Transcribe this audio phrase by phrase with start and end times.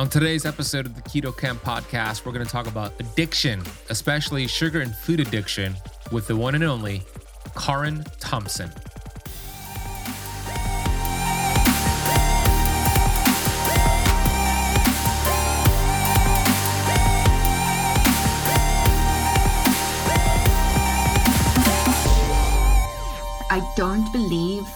[0.00, 4.46] On today's episode of the Keto Camp podcast, we're going to talk about addiction, especially
[4.46, 5.76] sugar and food addiction,
[6.10, 7.02] with the one and only
[7.54, 8.70] Karen Thomson.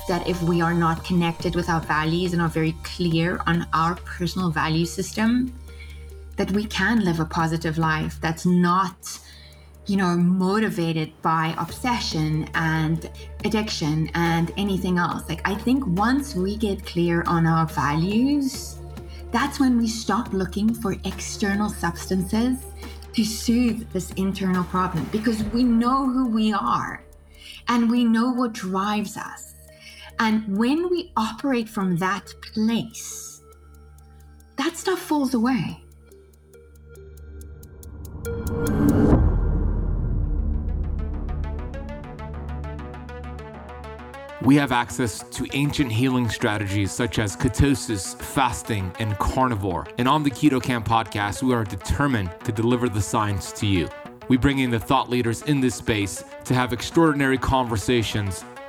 [0.09, 3.95] That if we are not connected with our values and are very clear on our
[3.97, 5.53] personal value system,
[6.37, 9.19] that we can live a positive life that's not,
[9.87, 13.11] you know, motivated by obsession and
[13.45, 15.29] addiction and anything else.
[15.29, 18.79] Like, I think once we get clear on our values,
[19.31, 22.65] that's when we stop looking for external substances
[23.15, 27.03] to soothe this internal problem because we know who we are
[27.69, 29.54] and we know what drives us.
[30.19, 33.43] And when we operate from that place,
[34.57, 35.81] that stuff falls away.
[44.43, 49.87] We have access to ancient healing strategies such as ketosis, fasting, and carnivore.
[49.97, 53.89] And on the Keto Camp podcast, we are determined to deliver the science to you.
[54.29, 58.45] We bring in the thought leaders in this space to have extraordinary conversations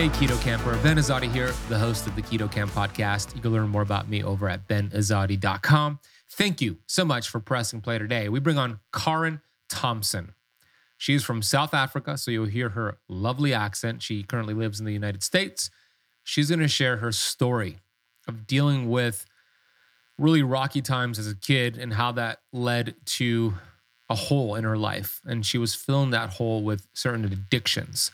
[0.00, 0.78] Hey, Keto Camper.
[0.82, 3.36] Ben Azadi here, the host of the Keto Camp podcast.
[3.36, 5.98] You can learn more about me over at benazadi.com.
[6.26, 8.30] Thank you so much for pressing play today.
[8.30, 10.32] We bring on Karen Thomson.
[10.96, 14.02] She's from South Africa, so you'll hear her lovely accent.
[14.02, 15.68] She currently lives in the United States.
[16.24, 17.80] She's going to share her story
[18.26, 19.26] of dealing with
[20.16, 23.52] really rocky times as a kid and how that led to
[24.08, 25.20] a hole in her life.
[25.26, 28.12] And she was filling that hole with certain addictions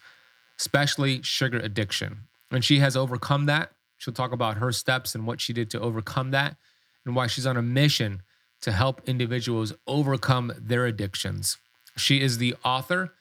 [0.59, 2.23] especially sugar addiction.
[2.51, 3.73] And she has overcome that.
[3.99, 6.57] She'll talk about her steps and what she did to overcome that
[7.05, 8.23] and why she's on a mission
[8.63, 11.57] to help individuals overcome their addictions.
[11.97, 13.15] She is the author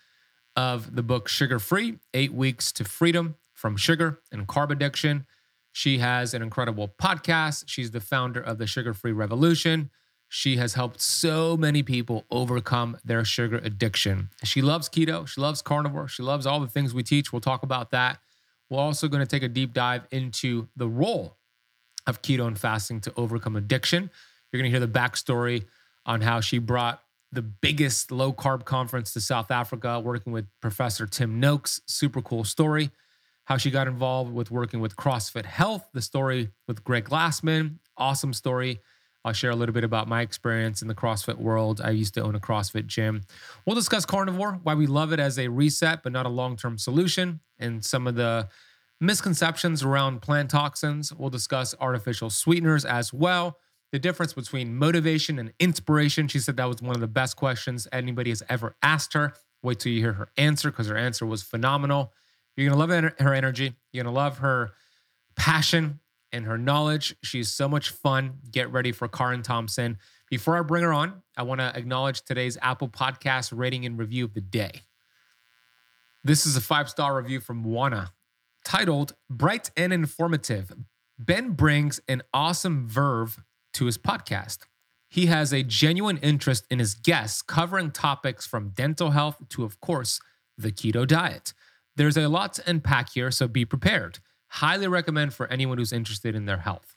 [0.56, 5.25] of the book Sugar Free Eight Weeks to Freedom from Sugar and Carb Addiction.
[5.72, 7.66] She has an incredible podcast.
[7.68, 9.90] She's the founder of the Sugar Free Revolution.
[10.28, 14.30] She has helped so many people overcome their sugar addiction.
[14.44, 17.31] She loves keto, she loves carnivore, she loves all the things we teach.
[17.31, 18.19] We'll talk about that.
[18.69, 21.38] We're also going to take a deep dive into the role
[22.08, 24.09] of keto and fasting to overcome addiction.
[24.52, 25.66] You're going to hear the backstory
[26.06, 31.06] on how she brought the biggest low carb conference to South Africa, working with Professor
[31.06, 31.81] Tim Noakes.
[31.86, 32.92] Super cool story.
[33.46, 37.80] How she got involved with working with CrossFit Health, the story with Greg Glassman.
[37.97, 38.80] Awesome story.
[39.25, 41.81] I'll share a little bit about my experience in the CrossFit world.
[41.84, 43.24] I used to own a CrossFit gym.
[43.66, 46.78] We'll discuss carnivore, why we love it as a reset, but not a long term
[46.78, 48.47] solution, and some of the
[49.02, 51.12] misconceptions around plant toxins.
[51.12, 53.58] We'll discuss artificial sweeteners as well.
[53.91, 56.28] The difference between motivation and inspiration.
[56.28, 59.34] She said that was one of the best questions anybody has ever asked her.
[59.63, 62.13] Wait till you hear her answer because her answer was phenomenal.
[62.56, 63.74] You're going to love her energy.
[63.92, 64.72] You're going to love her
[65.36, 66.00] passion
[66.35, 67.16] and her knowledge.
[67.23, 68.40] She's so much fun.
[68.51, 69.97] Get ready for Karen Thomson.
[70.29, 74.25] Before I bring her on, I want to acknowledge today's Apple Podcast rating and review
[74.25, 74.81] of the day.
[76.24, 78.12] This is a five star review from Juana
[78.66, 80.74] titled Bright and Informative.
[81.18, 83.40] Ben brings an awesome verve
[83.74, 84.59] to his podcast.
[85.07, 89.79] He has a genuine interest in his guests, covering topics from dental health to, of
[89.79, 90.19] course,
[90.57, 91.53] the keto diet.
[91.95, 94.19] There's a lot to unpack here, so be prepared.
[94.47, 96.95] Highly recommend for anyone who's interested in their health.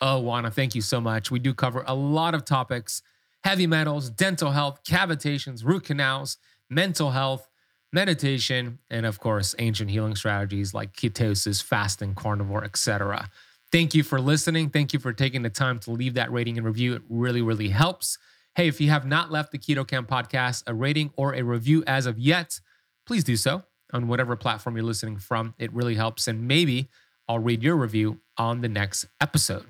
[0.00, 1.30] Oh, Juana, thank you so much.
[1.30, 3.02] We do cover a lot of topics
[3.42, 6.36] heavy metals, dental health, cavitations, root canals,
[6.68, 7.48] mental health,
[7.92, 13.30] meditation, and of course, ancient healing strategies like ketosis, fasting, carnivore, etc.
[13.72, 14.70] Thank you for listening.
[14.70, 16.94] Thank you for taking the time to leave that rating and review.
[16.94, 18.18] It really, really helps.
[18.56, 21.84] Hey, if you have not left the Keto Camp podcast a rating or a review
[21.86, 22.60] as of yet,
[23.06, 25.54] please do so on whatever platform you're listening from.
[25.58, 26.28] It really helps.
[26.28, 26.88] And maybe
[27.28, 29.66] I'll read your review on the next episode.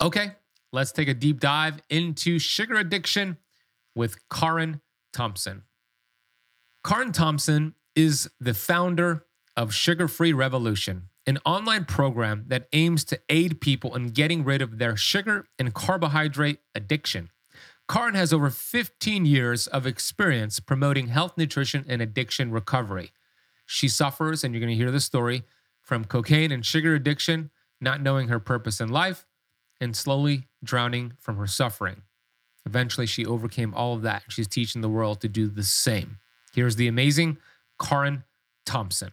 [0.00, 0.32] Okay,
[0.72, 3.36] let's take a deep dive into sugar addiction
[3.94, 4.80] with Karen
[5.12, 5.62] Thomson.
[6.84, 9.24] Karen Thomson is the founder
[9.56, 14.60] of Sugar Free Revolution, an online program that aims to aid people in getting rid
[14.60, 17.30] of their sugar and carbohydrate addiction.
[17.88, 23.12] Karen has over 15 years of experience promoting health, nutrition, and addiction recovery.
[23.66, 25.42] She suffers, and you're going to hear the story,
[25.82, 29.26] from cocaine and sugar addiction, not knowing her purpose in life,
[29.80, 32.02] and slowly drowning from her suffering.
[32.64, 34.24] Eventually, she overcame all of that.
[34.28, 36.18] She's teaching the world to do the same.
[36.54, 37.38] Here's the amazing
[37.80, 38.24] Karen
[38.64, 39.12] Thomson.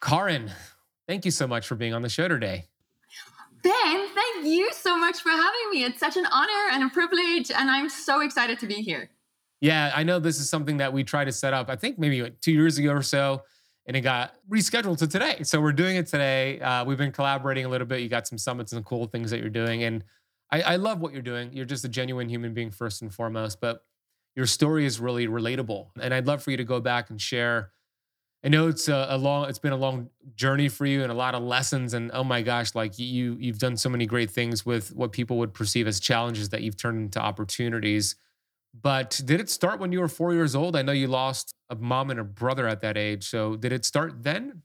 [0.00, 0.50] Karen,
[1.06, 2.66] thank you so much for being on the show today.
[3.62, 5.84] Ben, thank you so much for having me.
[5.84, 9.10] It's such an honor and a privilege, and I'm so excited to be here.
[9.60, 12.30] Yeah, I know this is something that we try to set up, I think maybe
[12.40, 13.42] two years ago or so,
[13.86, 15.42] and it got rescheduled to today.
[15.42, 16.60] So we're doing it today.
[16.60, 18.00] Uh, we've been collaborating a little bit.
[18.00, 19.82] You got some summits and cool things that you're doing.
[19.82, 20.04] And
[20.50, 21.52] I, I love what you're doing.
[21.52, 23.60] You're just a genuine human being, first and foremost.
[23.60, 23.84] But
[24.36, 25.88] your story is really relatable.
[26.00, 27.70] And I'd love for you to go back and share.
[28.44, 31.14] I know it's a, a, long, it's been a long journey for you and a
[31.14, 31.92] lot of lessons.
[31.92, 35.36] And oh my gosh, like you, you've done so many great things with what people
[35.38, 38.16] would perceive as challenges that you've turned into opportunities.
[38.72, 40.76] But did it start when you were four years old?
[40.76, 43.28] I know you lost a mom and a brother at that age.
[43.28, 44.62] So did it start then?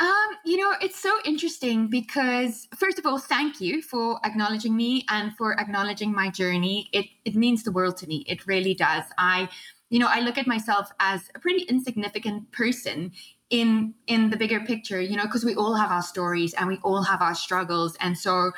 [0.00, 0.08] Um,
[0.44, 5.36] you know, it's so interesting because first of all, thank you for acknowledging me and
[5.36, 6.88] for acknowledging my journey.
[6.92, 8.24] It it means the world to me.
[8.26, 9.04] It really does.
[9.18, 9.48] I
[9.90, 13.12] you know, I look at myself as a pretty insignificant person
[13.50, 16.78] in in the bigger picture, you know, because we all have our stories and we
[16.82, 17.96] all have our struggles.
[18.00, 18.50] And so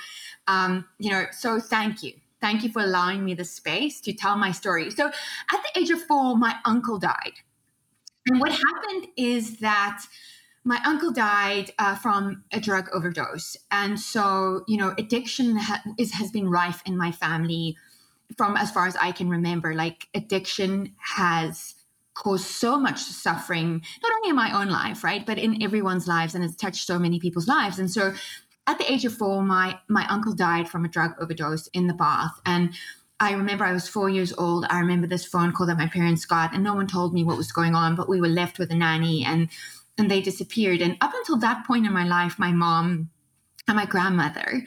[0.48, 2.14] um, you know, so thank you.
[2.40, 4.90] Thank you for allowing me the space to tell my story.
[4.90, 5.14] So at
[5.50, 7.34] the age of 4, my uncle died.
[8.28, 10.02] And what happened is that
[10.66, 16.12] my uncle died uh, from a drug overdose and so you know addiction ha- is,
[16.12, 17.76] has been rife in my family
[18.36, 21.76] from as far as i can remember like addiction has
[22.14, 26.34] caused so much suffering not only in my own life right but in everyone's lives
[26.34, 28.12] and it's touched so many people's lives and so
[28.66, 31.94] at the age of four my my uncle died from a drug overdose in the
[31.94, 32.74] bath and
[33.18, 34.66] I remember I was four years old.
[34.68, 37.38] I remember this phone call that my parents got, and no one told me what
[37.38, 39.24] was going on, but we were left with a nanny.
[39.24, 39.48] And
[39.98, 40.82] and they disappeared.
[40.82, 43.08] And up until that point in my life, my mom
[43.68, 44.62] and my grandmother,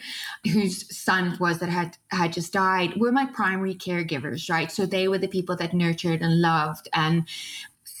[0.52, 4.70] whose son it was that had had just died, were my primary caregivers, right?
[4.70, 7.26] So they were the people that nurtured and loved and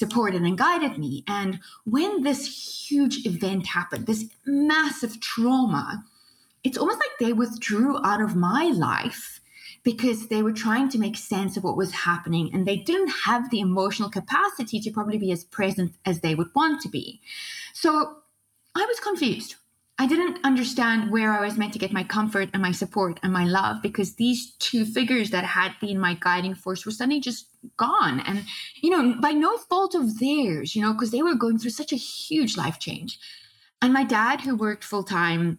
[0.00, 1.22] supported and guided me.
[1.28, 6.04] And when this huge event happened, this massive trauma,
[6.64, 9.40] it's almost like they withdrew out of my life
[9.82, 13.50] because they were trying to make sense of what was happening and they didn't have
[13.50, 17.20] the emotional capacity to probably be as present as they would want to be.
[17.72, 18.16] So
[18.74, 19.56] I was confused.
[20.00, 23.34] I didn't understand where I was meant to get my comfort and my support and
[23.34, 27.48] my love because these two figures that had been my guiding force were suddenly just
[27.76, 28.20] gone.
[28.20, 28.46] And,
[28.80, 31.92] you know, by no fault of theirs, you know, because they were going through such
[31.92, 33.18] a huge life change.
[33.82, 35.58] And my dad, who worked full time,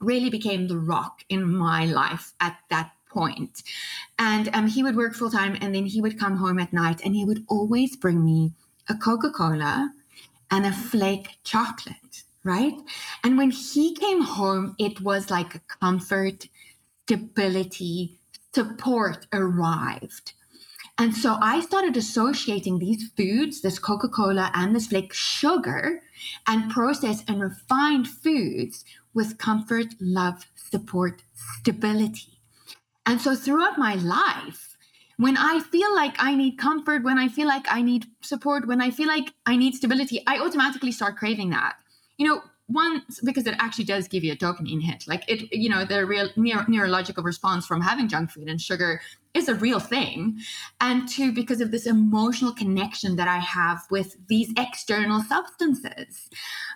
[0.00, 3.62] really became the rock in my life at that point.
[4.18, 7.02] And um, he would work full time and then he would come home at night
[7.04, 8.54] and he would always bring me
[8.88, 9.90] a Coca Cola
[10.50, 11.96] and a flake chocolate,
[12.44, 12.74] right?
[13.24, 16.46] And when he came home, it was like a comfort,
[17.06, 18.18] stability,
[18.54, 20.34] support arrived.
[20.96, 26.02] And so I started associating these foods, this Coca Cola and this flake sugar,
[26.46, 32.38] and processed and refined foods with comfort, love, support, stability.
[33.06, 34.76] And so throughout my life,
[35.16, 38.80] when I feel like I need comfort, when I feel like I need support, when
[38.80, 41.74] I feel like I need stability, I automatically start craving that.
[42.16, 45.04] You know, one because it actually does give you a dopamine hit.
[45.06, 49.00] Like it you know the real neuro- neurological response from having junk food and sugar
[49.34, 50.38] is a real thing.
[50.80, 56.30] And two because of this emotional connection that i have with these external substances.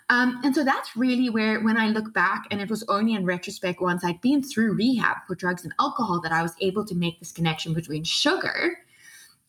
[0.09, 3.25] Um, and so that's really where when i look back and it was only in
[3.25, 6.95] retrospect once i'd been through rehab for drugs and alcohol that i was able to
[6.95, 8.79] make this connection between sugar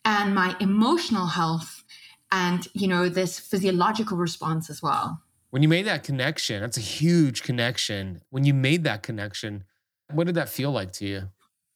[0.04, 1.82] and my emotional health
[2.30, 6.83] and you know this physiological response as well when you made that connection, that's a
[6.83, 8.23] huge connection.
[8.30, 9.64] When you made that connection,
[10.12, 11.28] what did that feel like to you?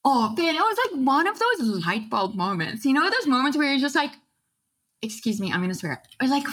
[0.04, 2.84] Oh, man, it was like one of those light bulb moments.
[2.84, 4.12] You know, those moments where you're just like,
[5.02, 6.02] excuse me, I'm going to swear.
[6.20, 6.44] Or like,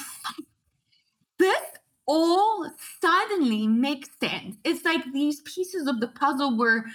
[1.38, 1.62] this
[2.08, 2.70] all
[3.02, 4.58] suddenly makes sense.
[4.64, 6.86] It's like these pieces of the puzzle were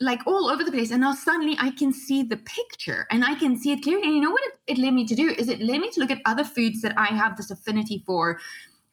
[0.00, 0.90] like all over the place.
[0.90, 4.04] And now suddenly I can see the picture and I can see it clearly.
[4.04, 6.00] And you know what it, it led me to do is it led me to
[6.00, 8.40] look at other foods that I have this affinity for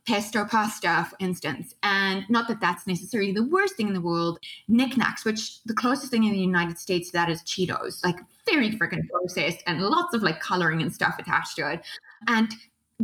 [0.09, 1.75] pesto pasta, for instance.
[1.83, 4.39] And not that that's necessarily the worst thing in the world.
[4.67, 8.17] NikNaks, which the closest thing in the United States to that is Cheetos, like
[8.49, 11.81] very freaking processed and lots of like coloring and stuff attached to it.
[12.27, 12.51] And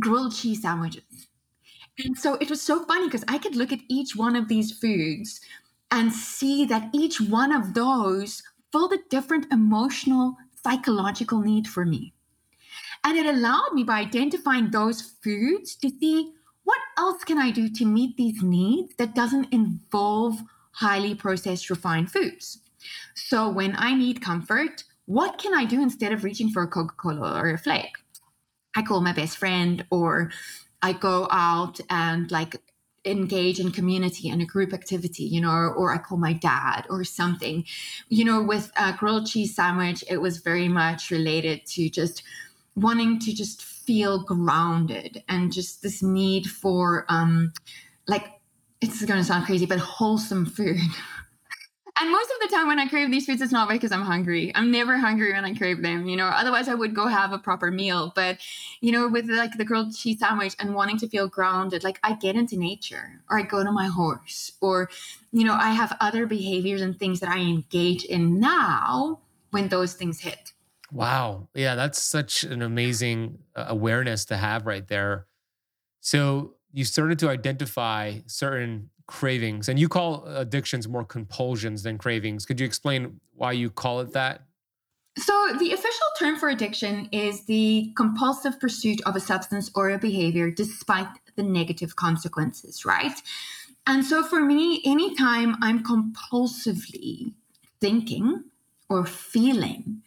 [0.00, 1.28] grilled cheese sandwiches.
[2.04, 4.76] And so it was so funny because I could look at each one of these
[4.76, 5.40] foods
[5.92, 12.12] and see that each one of those filled a different emotional, psychological need for me.
[13.04, 16.32] And it allowed me by identifying those foods to see
[16.66, 20.42] what else can I do to meet these needs that doesn't involve
[20.76, 22.58] highly processed refined foods.
[23.14, 27.40] So when I need comfort, what can I do instead of reaching for a Coca-Cola
[27.40, 27.96] or a flake?
[28.74, 30.30] I call my best friend or
[30.82, 32.56] I go out and like
[33.06, 37.04] engage in community and a group activity, you know, or I call my dad or
[37.04, 37.64] something.
[38.08, 42.22] You know, with a grilled cheese sandwich, it was very much related to just
[42.74, 47.52] wanting to just feel grounded and just this need for um
[48.08, 48.26] like
[48.80, 50.76] it's going to sound crazy, but wholesome food.
[51.98, 54.52] And most of the time when I crave these foods, it's not because I'm hungry.
[54.54, 56.26] I'm never hungry when I crave them, you know.
[56.26, 58.12] Otherwise, I would go have a proper meal.
[58.14, 58.36] But,
[58.82, 62.14] you know, with like the grilled cheese sandwich and wanting to feel grounded, like I
[62.14, 64.90] get into nature or I go to my horse or,
[65.32, 69.20] you know, I have other behaviors and things that I engage in now
[69.52, 70.52] when those things hit.
[70.92, 71.48] Wow.
[71.54, 75.26] Yeah, that's such an amazing uh, awareness to have right there.
[76.00, 82.44] So you started to identify certain cravings and you call addictions more compulsions than cravings
[82.44, 84.42] could you explain why you call it that
[85.16, 89.98] so the official term for addiction is the compulsive pursuit of a substance or a
[89.98, 93.22] behavior despite the negative consequences right
[93.86, 97.32] and so for me anytime i'm compulsively
[97.80, 98.42] thinking
[98.88, 100.02] or feeling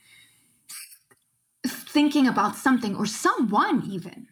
[1.70, 4.28] thinking about something or someone even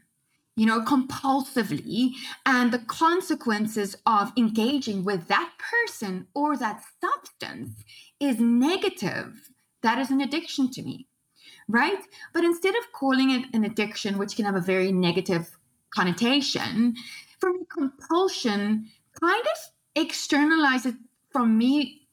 [0.58, 2.14] you know, compulsively,
[2.44, 7.84] and the consequences of engaging with that person or that substance
[8.20, 9.52] is negative,
[9.84, 11.08] that is an addiction to me,
[11.68, 12.00] right?
[12.34, 15.48] But instead of calling it an addiction, which can have a very negative
[15.92, 16.96] connotation,
[17.40, 18.90] for me, compulsion
[19.22, 20.98] kind of externalizes
[21.32, 22.08] from me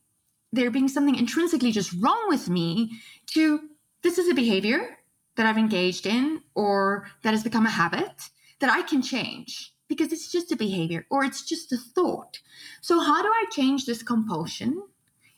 [0.53, 2.91] there being something intrinsically just wrong with me
[3.25, 3.59] to
[4.03, 4.97] this is a behavior
[5.35, 10.11] that I've engaged in or that has become a habit that I can change because
[10.11, 12.39] it's just a behavior or it's just a thought.
[12.81, 14.81] So, how do I change this compulsion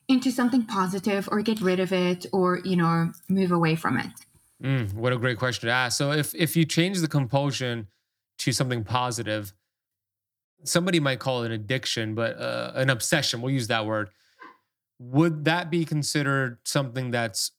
[0.07, 4.11] into something positive or get rid of it or, you know, move away from it?
[4.63, 5.97] Mm, what a great question to ask.
[5.97, 7.87] So, if, if you change the compulsion
[8.39, 9.53] to something positive,
[10.63, 14.09] somebody might call it an addiction, but uh, an obsession, we'll use that word.
[14.99, 17.51] Would that be considered something that's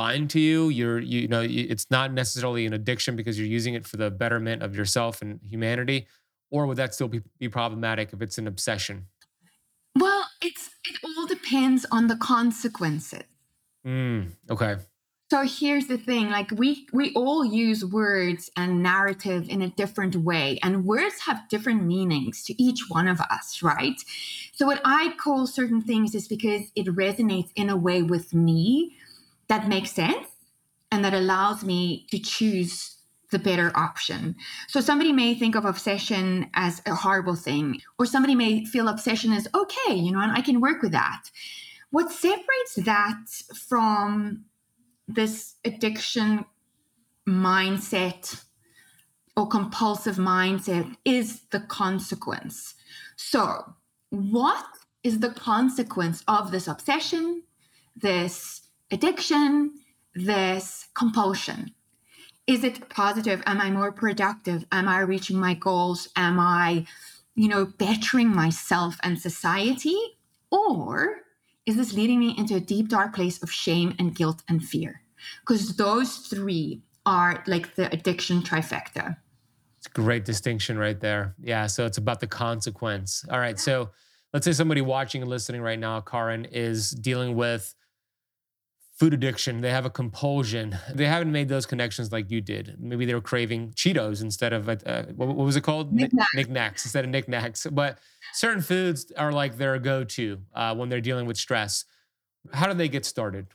[0.00, 3.86] fine to you you're you know it's not necessarily an addiction because you're using it
[3.86, 6.06] for the betterment of yourself and humanity
[6.50, 9.08] or would that still be, be problematic if it's an obsession?
[9.98, 13.24] Well it's it all depends on the consequences.
[13.86, 14.76] Mm, okay.
[15.30, 20.16] So here's the thing like we we all use words and narrative in a different
[20.16, 24.00] way and words have different meanings to each one of us right?
[24.54, 28.96] So what i call certain things is because it resonates in a way with me
[29.50, 30.28] that makes sense
[30.92, 32.96] and that allows me to choose
[33.32, 34.36] the better option.
[34.68, 39.32] So somebody may think of obsession as a horrible thing, or somebody may feel obsession
[39.32, 41.24] is okay, you know, and I can work with that.
[41.90, 43.24] What separates that
[43.68, 44.44] from
[45.08, 46.44] this addiction
[47.28, 48.44] mindset
[49.36, 52.74] or compulsive mindset is the consequence.
[53.16, 53.74] So,
[54.10, 54.66] what
[55.02, 57.42] is the consequence of this obsession,
[57.96, 58.59] this
[58.90, 59.72] addiction,
[60.14, 61.72] this compulsion?
[62.46, 63.42] Is it positive?
[63.46, 64.64] Am I more productive?
[64.72, 66.08] Am I reaching my goals?
[66.16, 66.86] Am I,
[67.34, 69.96] you know, bettering myself and society?
[70.50, 71.20] Or
[71.66, 75.02] is this leading me into a deep, dark place of shame and guilt and fear?
[75.40, 79.16] Because those three are like the addiction trifecta.
[79.78, 81.34] It's a great distinction right there.
[81.40, 81.66] Yeah.
[81.66, 83.24] So it's about the consequence.
[83.30, 83.58] All right.
[83.58, 83.90] So
[84.34, 87.74] let's say somebody watching and listening right now, Karen, is dealing with
[89.00, 90.76] food addiction, they have a compulsion.
[90.94, 92.76] They haven't made those connections like you did.
[92.78, 95.96] Maybe they were craving Cheetos instead of, uh, what, what, was it called?
[95.96, 96.36] NikNaks.
[96.36, 97.74] NikNaks instead of NikNaks.
[97.74, 97.98] But
[98.34, 101.86] certain foods are like their go to uh, when they're dealing with stress.
[102.52, 103.46] How do they get started?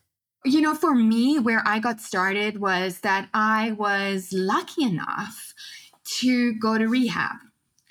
[0.45, 5.53] You know, for me, where I got started was that I was lucky enough
[6.21, 7.35] to go to rehab.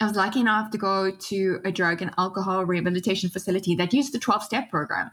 [0.00, 4.12] I was lucky enough to go to a drug and alcohol rehabilitation facility that used
[4.12, 5.12] the 12 step program.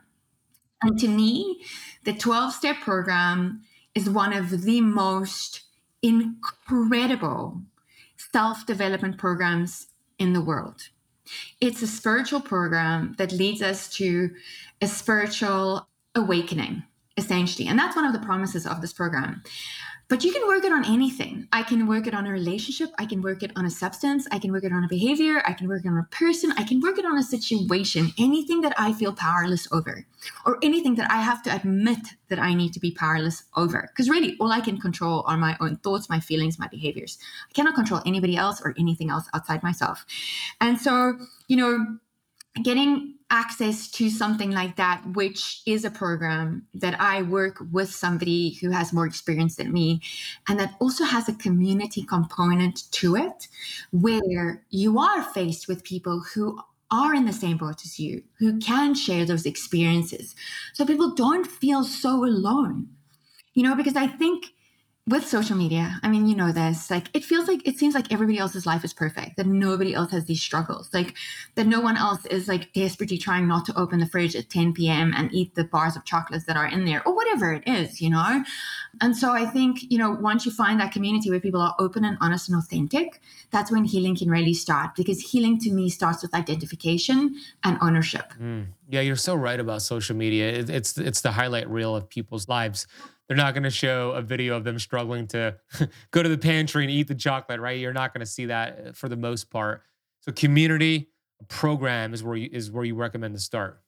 [0.82, 1.62] And to me,
[2.04, 3.62] the 12 step program
[3.94, 5.62] is one of the most
[6.02, 7.62] incredible
[8.32, 10.90] self development programs in the world.
[11.60, 14.32] It's a spiritual program that leads us to
[14.82, 16.84] a spiritual awakening,
[17.18, 17.68] essentially.
[17.68, 19.44] And that's one of the promises of this program.
[20.12, 21.48] But you can work it on anything.
[21.54, 22.90] I can work it on a relationship.
[23.00, 24.28] I can work it on a substance.
[24.30, 25.42] I can work it on a behavior.
[25.46, 26.52] I can work it on a person.
[26.58, 28.12] I can work it on a situation.
[28.20, 30.06] Anything that I feel powerless over,
[30.46, 33.88] or anything that I have to admit that I need to be powerless over.
[33.88, 37.18] Because really, all I can control are my own thoughts, my feelings, my behaviors.
[37.50, 40.06] I cannot control anybody else or anything else outside myself.
[40.60, 42.00] And so, you know,
[42.62, 48.52] getting access to something like that, which is a program that I work with somebody
[48.62, 50.02] who has more experience than me,
[50.48, 53.48] and that also has a community component to it,
[53.92, 56.60] where you are faced with people who
[56.92, 60.36] are in the same boat as you, who can share those experiences.
[60.74, 62.90] So people don't feel so alone,
[63.54, 64.48] you know, because I think
[65.12, 68.12] with social media, I mean, you know this, like it feels like it seems like
[68.12, 71.14] everybody else's life is perfect, that nobody else has these struggles, like
[71.56, 74.74] that no one else is like desperately trying not to open the fridge at 10
[74.74, 75.14] p.m.
[75.16, 78.10] and eat the bars of chocolates that are in there or whatever it is, you
[78.10, 78.44] know?
[79.02, 82.06] And so I think, you know, once you find that community where people are open
[82.06, 86.22] and honest and authentic, that's when healing can really start because healing to me starts
[86.22, 88.34] with identification and ownership.
[88.42, 88.68] Mm.
[88.90, 90.50] Yeah, you're so right about social media.
[90.50, 92.88] It's it's the highlight reel of people's lives
[93.32, 95.56] they're not going to show a video of them struggling to
[96.12, 97.80] go to the pantry and eat the chocolate, right?
[97.80, 99.84] You're not going to see that uh, for the most part.
[100.20, 101.12] So community
[101.48, 103.80] program is where you is where you recommend to start.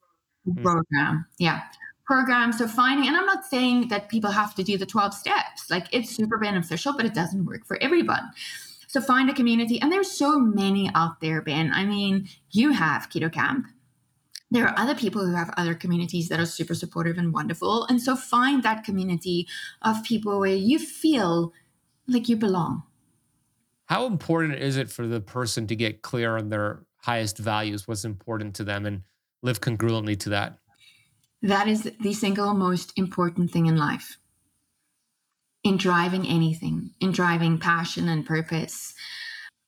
[0.48, 0.64] Mm.
[0.64, 1.60] Program, yeah.
[2.06, 2.54] Program.
[2.54, 5.70] So finding, and I'm not saying that people have to do the 12 steps.
[5.70, 8.32] Like it's super beneficial, but it doesn't work for everyone.
[8.88, 11.70] So find a community, and there's so many out there, Ben.
[11.74, 13.66] I mean, you have Keto Camp,
[14.53, 17.86] there are other people who have other communities that are super supportive and wonderful.
[17.86, 19.48] And so find that community
[19.81, 21.53] of people where you feel
[22.07, 22.83] like you belong.
[23.86, 28.05] How important is it for the person to get clear on their highest values, what's
[28.05, 29.03] important to them, and
[29.41, 30.60] live congruently to that?
[31.41, 34.17] That is the single most important thing in life.
[35.63, 38.93] In driving anything, in driving passion and purpose,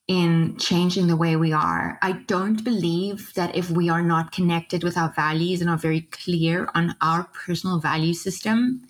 [0.08, 1.98] in changing the way we are.
[2.02, 6.02] I don't believe that if we are not connected with our values and are very
[6.02, 8.88] clear on our personal value system,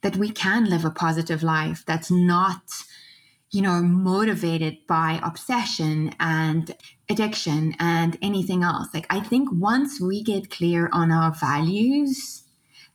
[0.00, 2.62] that we can live a positive life that's not,
[3.52, 6.74] you know, motivated by obsession and
[7.08, 8.88] addiction and anything else.
[8.92, 12.42] Like, I think once we get clear on our values,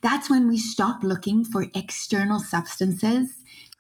[0.01, 3.37] that's when we stop looking for external substances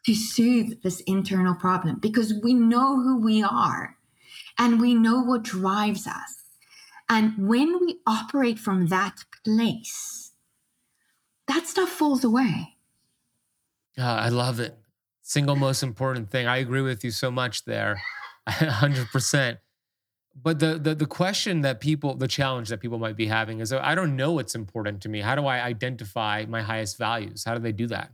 [0.07, 3.97] to soothe this internal problem because we know who we are
[4.57, 6.43] and we know what drives us.
[7.09, 10.31] And when we operate from that place,
[11.47, 12.77] that stuff falls away.
[13.97, 14.77] Yeah, I love it.
[15.23, 16.47] Single most important thing.
[16.47, 18.01] I agree with you so much there.
[18.49, 19.57] 100%.
[20.41, 23.73] But the, the the question that people, the challenge that people might be having is,
[23.73, 25.19] oh, I don't know what's important to me.
[25.19, 27.43] How do I identify my highest values?
[27.43, 28.11] How do they do that?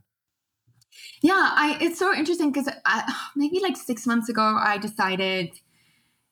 [1.22, 2.70] Yeah, I it's so interesting because
[3.36, 5.60] maybe like six months ago, I decided,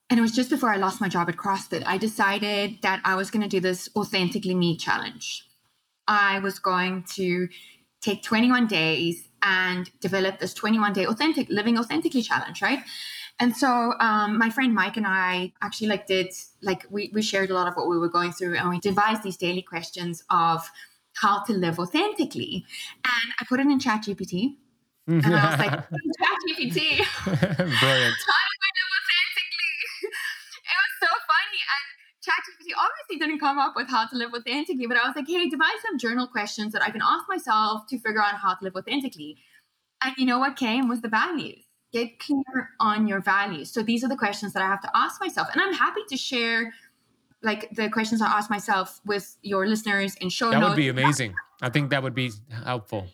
[0.09, 3.15] and it was just before I lost my job at CrossFit, I decided that I
[3.15, 5.47] was going to do this authentically me challenge.
[6.07, 7.47] I was going to
[8.01, 12.79] take 21 days and develop this 21 day authentic living authentically challenge, right?
[13.39, 17.49] And so um, my friend Mike and I actually like did like we, we shared
[17.49, 20.69] a lot of what we were going through and we devised these daily questions of
[21.15, 22.65] how to live authentically.
[23.03, 24.55] And I put it in ChatGPT.
[25.07, 25.95] And I was like, mm-hmm.
[26.21, 26.73] ChatGPT.
[27.25, 28.17] Brilliant.
[28.27, 29.73] how do I live authentically?
[30.69, 31.61] it was so funny.
[31.73, 31.85] And
[32.23, 35.49] ChatGPT obviously didn't come up with how to live authentically, but I was like, hey,
[35.49, 38.75] devise some journal questions that I can ask myself to figure out how to live
[38.75, 39.37] authentically.
[40.03, 41.65] And you know what came was the values.
[41.91, 43.71] Get clear on your values.
[43.71, 45.49] So these are the questions that I have to ask myself.
[45.51, 46.73] And I'm happy to share
[47.43, 50.55] like the questions I ask myself with your listeners in show notes.
[50.55, 50.69] that notes.
[50.71, 51.33] would be amazing.
[51.61, 52.31] I think that would be
[52.65, 53.07] helpful.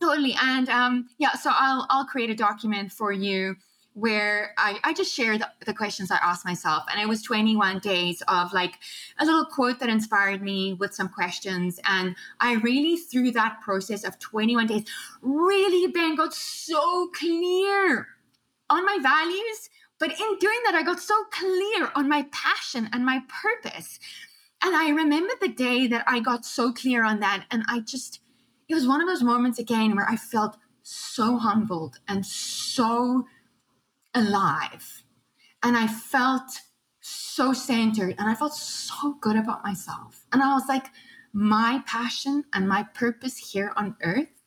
[0.00, 0.34] Totally.
[0.42, 3.56] And um, yeah, so I'll I'll create a document for you
[3.94, 6.84] where I, I just share the, the questions I asked myself.
[6.90, 8.78] And it was 21 days of like
[9.18, 11.78] a little quote that inspired me with some questions.
[11.84, 14.84] And I really, through that process of 21 days,
[15.20, 18.08] really, Ben, got so clear
[18.70, 19.68] on my values
[20.02, 24.00] but in doing that, I got so clear on my passion and my purpose.
[24.60, 27.44] And I remember the day that I got so clear on that.
[27.52, 28.18] And I just,
[28.68, 33.28] it was one of those moments again where I felt so humbled and so
[34.12, 35.04] alive.
[35.62, 36.50] And I felt
[37.00, 40.26] so centered and I felt so good about myself.
[40.32, 40.86] And I was like,
[41.32, 44.42] my passion and my purpose here on earth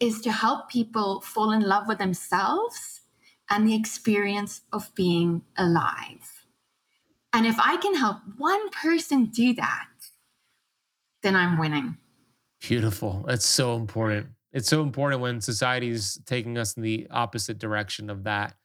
[0.00, 3.01] is to help people fall in love with themselves
[3.52, 6.46] and the experience of being alive.
[7.34, 9.88] And if I can help one person do that,
[11.22, 11.98] then I'm winning.
[12.62, 13.24] Beautiful.
[13.28, 14.28] That's so important.
[14.54, 18.56] It's so important when society is taking us in the opposite direction of that.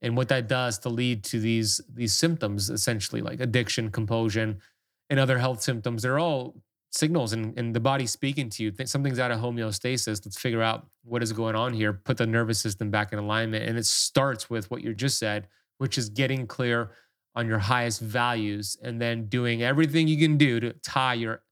[0.00, 4.60] And what that does to lead to these these symptoms, essentially like addiction, compulsion,
[5.10, 6.62] and other health symptoms, they're all
[6.96, 8.72] signals and, and the body speaking to you.
[8.84, 10.24] Something's out of homeostasis.
[10.24, 13.64] Let's figure out what is going on here, put the nervous system back in alignment.
[13.64, 16.90] And it starts with what you just said, which is getting clear
[17.34, 21.42] on your highest values and then doing everything you can do to tie your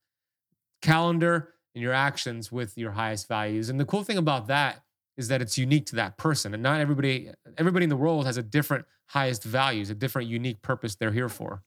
[0.81, 3.69] calendar and your actions with your highest values.
[3.69, 4.83] And the cool thing about that
[5.17, 8.37] is that it's unique to that person and not everybody everybody in the world has
[8.37, 11.63] a different highest values, a different unique purpose they're here for.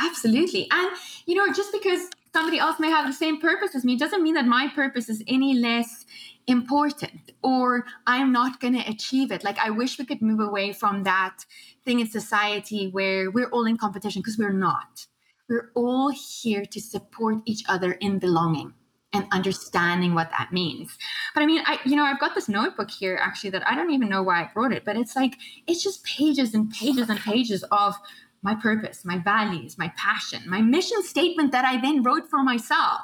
[0.00, 0.66] Absolutely.
[0.70, 0.90] And
[1.26, 4.34] you know, just because somebody else may have the same purpose as me doesn't mean
[4.34, 6.06] that my purpose is any less
[6.46, 9.44] important or I'm not going to achieve it.
[9.44, 11.44] Like, I wish we could move away from that
[11.84, 15.06] thing in society where we're all in competition because we're not.
[15.48, 18.74] We're all here to support each other in belonging
[19.12, 20.96] and understanding what that means.
[21.34, 23.90] But I mean, I you know, I've got this notebook here actually that I don't
[23.90, 25.34] even know why I brought it, but it's like
[25.66, 27.96] it's just pages and pages and pages of
[28.42, 33.02] my purpose, my values, my passion, my mission statement that I then wrote for myself.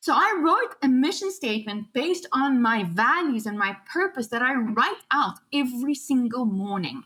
[0.00, 4.54] So I wrote a mission statement based on my values and my purpose that I
[4.54, 7.02] write out every single morning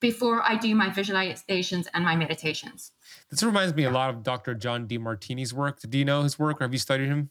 [0.00, 2.92] before I do my visualizations and my meditations.
[3.30, 4.54] This reminds me a lot of Dr.
[4.54, 5.80] John Demartini's work.
[5.80, 7.30] Do you know his work or have you studied him?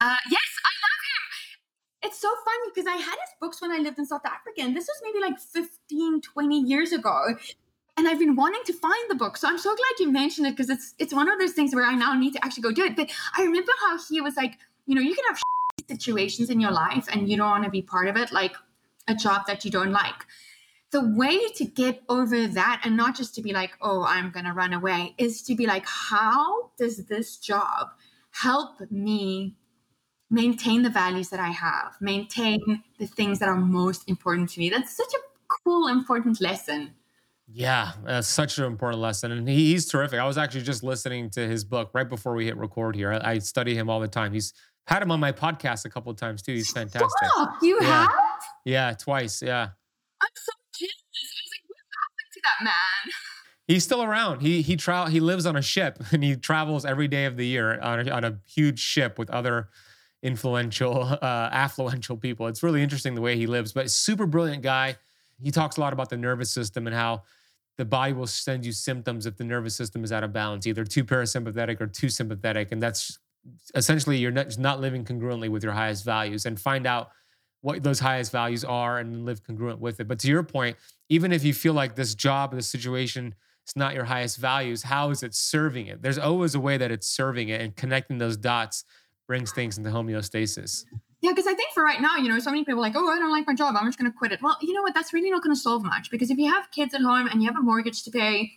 [0.00, 2.08] Uh, yes, I love him.
[2.08, 4.76] It's so funny because I had his books when I lived in South Africa, and
[4.76, 7.36] this was maybe like 15, 20 years ago
[7.96, 9.36] and I've been wanting to find the book.
[9.36, 11.84] So I'm so glad you mentioned it because it's it's one of those things where
[11.84, 12.96] I now need to actually go do it.
[12.96, 15.40] But I remember how he was like, you know, you can have
[15.88, 18.54] situations in your life and you don't want to be part of it, like
[19.06, 20.26] a job that you don't like.
[20.90, 24.44] The way to get over that and not just to be like, oh, I'm going
[24.44, 27.88] to run away, is to be like, how does this job
[28.30, 29.56] help me
[30.30, 34.70] maintain the values that I have, maintain the things that are most important to me?
[34.70, 36.94] That's such a cool, important lesson
[37.46, 39.30] yeah, that's such an important lesson.
[39.30, 40.18] And he, he's terrific.
[40.18, 43.12] I was actually just listening to his book right before we hit record here.
[43.12, 44.32] I, I study him all the time.
[44.32, 44.54] He's
[44.86, 46.52] had him on my podcast a couple of times too.
[46.52, 47.10] He's fantastic.
[47.32, 47.56] Stop.
[47.62, 47.88] You yeah.
[47.88, 48.10] have?
[48.64, 49.42] Yeah, twice.
[49.42, 49.68] Yeah.
[50.22, 50.92] I'm so jealous.
[51.12, 53.12] I was like, what happened to that man?
[53.66, 54.40] He's still around.
[54.40, 57.46] He he tra- he lives on a ship and he travels every day of the
[57.46, 59.68] year on a, on a huge ship with other
[60.22, 62.46] influential, uh, affluential people.
[62.46, 64.96] It's really interesting the way he lives, but super brilliant guy
[65.42, 67.22] he talks a lot about the nervous system and how
[67.76, 70.84] the body will send you symptoms if the nervous system is out of balance, either
[70.84, 72.70] too parasympathetic or too sympathetic.
[72.70, 73.18] And that's
[73.74, 77.10] essentially you're not, not living congruently with your highest values and find out
[77.62, 80.06] what those highest values are and live congruent with it.
[80.06, 80.76] But to your point,
[81.08, 83.34] even if you feel like this job, this situation,
[83.66, 86.02] is not your highest values, how is it serving it?
[86.02, 88.84] There's always a way that it's serving it, and connecting those dots
[89.26, 90.84] brings things into homeostasis.
[91.24, 93.08] Yeah, because I think for right now, you know, so many people are like, oh,
[93.08, 93.76] I don't like my job.
[93.78, 94.42] I'm just going to quit it.
[94.42, 94.92] Well, you know what?
[94.92, 97.40] That's really not going to solve much because if you have kids at home and
[97.40, 98.52] you have a mortgage to pay,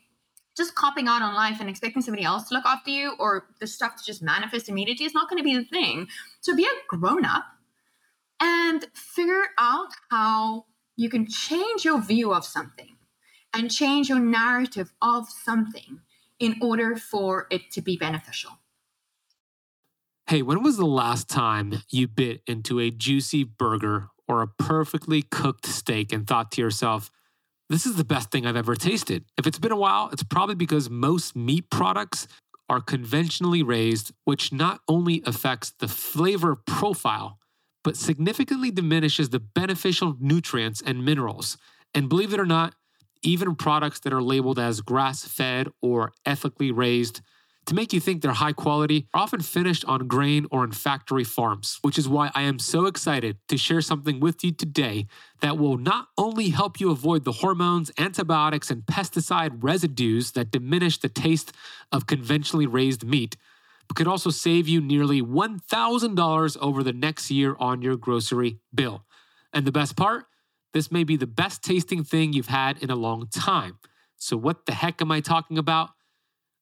[0.58, 3.68] just copping out on life and expecting somebody else to look after you or the
[3.68, 6.10] stuff to just manifest immediately is not going to be the thing.
[6.42, 7.46] So be a grown up
[8.42, 10.66] and figure out how
[10.98, 12.98] you can change your view of something
[13.54, 16.02] and change your narrative of something
[16.42, 18.60] in order for it to be beneficial.
[20.30, 25.22] Hey, when was the last time you bit into a juicy burger or a perfectly
[25.22, 27.10] cooked steak and thought to yourself,
[27.70, 29.24] this is the best thing I've ever tasted?
[29.38, 32.28] If it's been a while, it's probably because most meat products
[32.68, 37.40] are conventionally raised, which not only affects the flavor profile,
[37.86, 41.58] but significantly diminishes the beneficial nutrients and minerals.
[41.94, 42.76] And believe it or not,
[43.24, 47.22] even products that are labeled as grass fed or ethically raised
[47.68, 51.26] to make you think they're high quality are often finished on grain or in factory
[51.26, 55.06] farms, which is why I am so excited to share something with you today
[55.42, 60.98] that will not only help you avoid the hormones, antibiotics, and pesticide residues that diminish
[60.98, 61.52] the taste
[61.92, 63.36] of conventionally raised meat,
[63.88, 69.04] but could also save you nearly $1,000 over the next year on your grocery bill.
[69.52, 70.26] And the best part?
[70.74, 73.80] This may be the best tasting thing you've had in a long time.
[74.16, 75.90] So, what the heck am I talking about?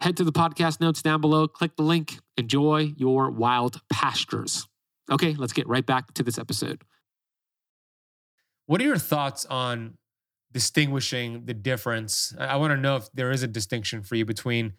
[0.00, 4.66] Head to the podcast notes down below, click the link, enjoy your wild pastures.
[5.10, 6.82] Okay, let's get right back to this episode.
[8.66, 9.98] What are your thoughts on
[10.52, 12.34] distinguishing the difference?
[12.38, 14.74] I want to know if there is a distinction for you between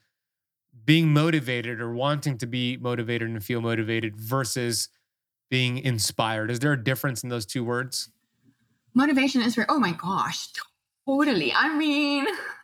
[0.83, 4.89] being motivated or wanting to be motivated and feel motivated versus
[5.49, 6.51] being inspired.
[6.51, 8.09] Is there a difference in those two words?
[8.93, 10.47] Motivation is for, oh my gosh,
[11.07, 11.53] totally.
[11.53, 12.25] I mean,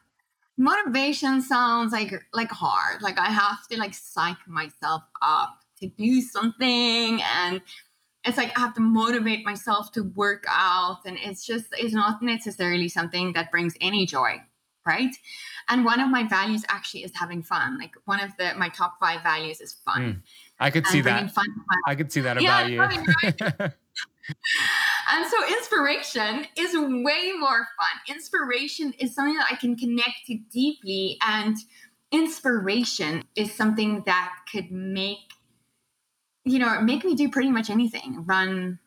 [0.61, 3.01] motivation sounds like like hard.
[3.01, 7.61] Like i have to like psych myself up to do something and
[8.23, 12.21] it's like i have to motivate myself to work out and it's just it's not
[12.21, 14.39] necessarily something that brings any joy
[14.85, 15.15] right?
[15.69, 17.77] And one of my values actually is having fun.
[17.77, 20.01] Like one of the my top five values is fun.
[20.01, 20.21] Mm,
[20.59, 21.31] i could see that.
[21.31, 21.45] fun
[21.87, 23.69] i could see that about yeah, you?
[25.11, 28.15] And so inspiration is way more fun.
[28.15, 31.17] Inspiration is something that I can connect to deeply.
[31.27, 31.57] And
[32.13, 35.33] inspiration is something that could make,
[36.45, 38.23] you know, make me do pretty much anything.
[38.25, 38.79] Run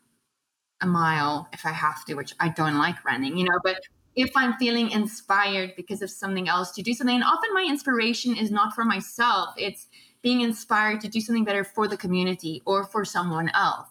[0.81, 3.81] a mile if I have to, which I don't like running, you know, but
[4.17, 8.35] if I'm feeling inspired because of something else to do something, and often my inspiration
[8.35, 9.89] is not for myself, it's
[10.23, 13.89] being inspired to do something better for the community or for someone else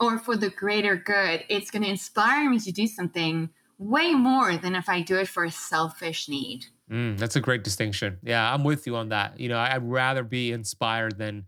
[0.00, 4.56] or for the greater good, it's going to inspire me to do something way more
[4.56, 6.66] than if I do it for a selfish need.
[6.90, 8.18] Mm, that's a great distinction.
[8.22, 9.40] Yeah, I'm with you on that.
[9.40, 11.46] You know, I'd rather be inspired than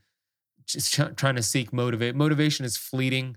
[0.67, 2.15] just trying to seek motivate.
[2.15, 3.37] Motivation is fleeting.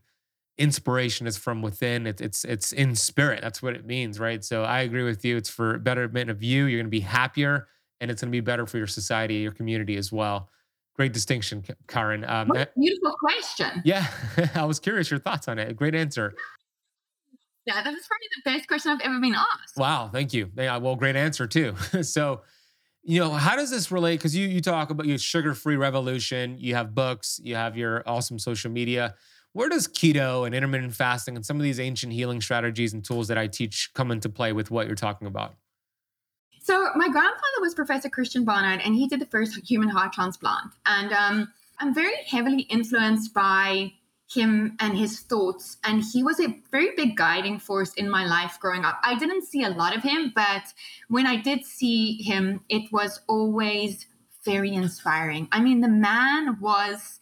[0.57, 2.07] Inspiration is from within.
[2.07, 3.41] It's it's it's in spirit.
[3.41, 4.43] That's what it means, right?
[4.43, 5.37] So I agree with you.
[5.37, 6.65] It's for betterment of you.
[6.65, 7.67] You're going to be happier,
[8.01, 10.49] and it's going to be better for your society, your community as well.
[10.99, 12.25] Great distinction, Karen.
[12.25, 13.81] Um, beautiful question.
[13.85, 14.05] Yeah,
[14.53, 15.73] I was curious your thoughts on it.
[15.77, 16.33] Great answer.
[17.65, 19.77] Yeah, that was probably the best question I've ever been asked.
[19.77, 20.51] Wow, thank you.
[20.57, 21.73] Yeah, well, great answer too.
[22.01, 22.41] so,
[23.01, 24.17] you know, how does this relate?
[24.17, 28.37] Because you you talk about your sugar-free revolution, you have books, you have your awesome
[28.37, 29.15] social media.
[29.53, 33.29] Where does keto and intermittent fasting and some of these ancient healing strategies and tools
[33.29, 35.55] that I teach come into play with what you're talking about?
[36.69, 40.71] So my grandfather was Professor Christiaan Barnard, and he did the first human heart transplant.
[40.85, 43.93] And um, I'm very heavily influenced by
[44.31, 45.77] him and his thoughts.
[45.83, 48.99] And he was a very big guiding force in my life growing up.
[49.03, 50.61] I didn't see a lot of him, but
[51.07, 54.05] when I did see him, it was always
[54.45, 55.47] very inspiring.
[55.51, 57.19] I mean, the man was,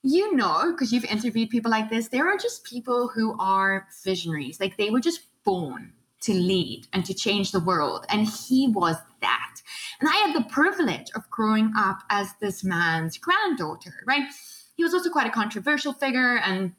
[0.00, 4.58] you know, because you've interviewed people like this, there are just people who are visionaries.
[4.58, 5.92] Like they were just born
[6.26, 8.04] to lead and to change the world.
[8.08, 9.56] And he was that.
[10.00, 14.28] And I had the privilege of growing up as this man's granddaughter, right?
[14.76, 16.72] He was also quite a controversial figure and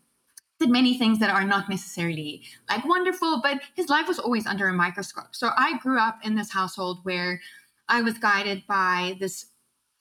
[0.59, 4.67] did many things that are not necessarily like wonderful, but his life was always under
[4.67, 5.33] a microscope.
[5.35, 7.39] So I grew up in this household where
[7.87, 9.45] I was guided by this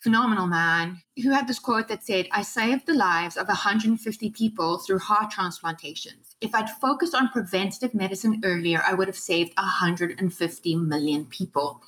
[0.07, 4.79] phenomenal man who had this quote that said, I saved the lives of 150 people
[4.79, 6.37] through heart transplantations.
[6.40, 11.83] If I'd focused on preventative medicine earlier, I would have saved 150 million people.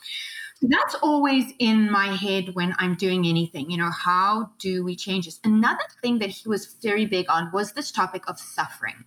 [0.63, 3.71] that's always in my head when I'm doing anything.
[3.71, 5.39] You know, how do we change this?
[5.45, 9.05] Another thing that he was very big on was this topic of suffering.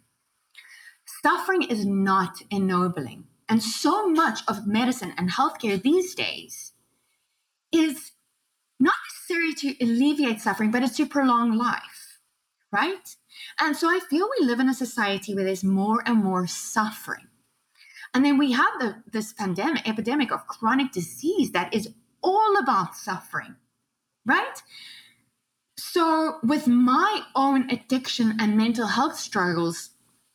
[1.22, 3.26] Suffering is not ennobling.
[3.50, 6.72] And so much of medicine and healthcare these days
[7.74, 8.11] is
[9.56, 12.20] to alleviate suffering, but it's to prolong life,
[12.72, 13.16] right?
[13.60, 17.28] And so I feel we live in a society where there's more and more suffering.
[18.14, 22.96] And then we have the, this pandemic, epidemic of chronic disease that is all about
[22.96, 23.56] suffering,
[24.26, 24.62] right?
[25.78, 29.92] So, with my own addiction and mental health struggles,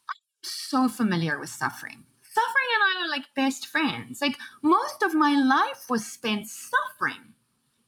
[0.08, 2.04] I'm so familiar with suffering.
[2.22, 4.20] Suffering and I are like best friends.
[4.20, 7.34] Like, most of my life was spent suffering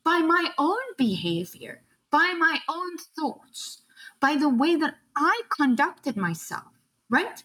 [0.09, 3.83] by my own behavior, by my own thoughts,
[4.21, 6.73] by the way that I conducted myself,
[7.11, 7.43] right?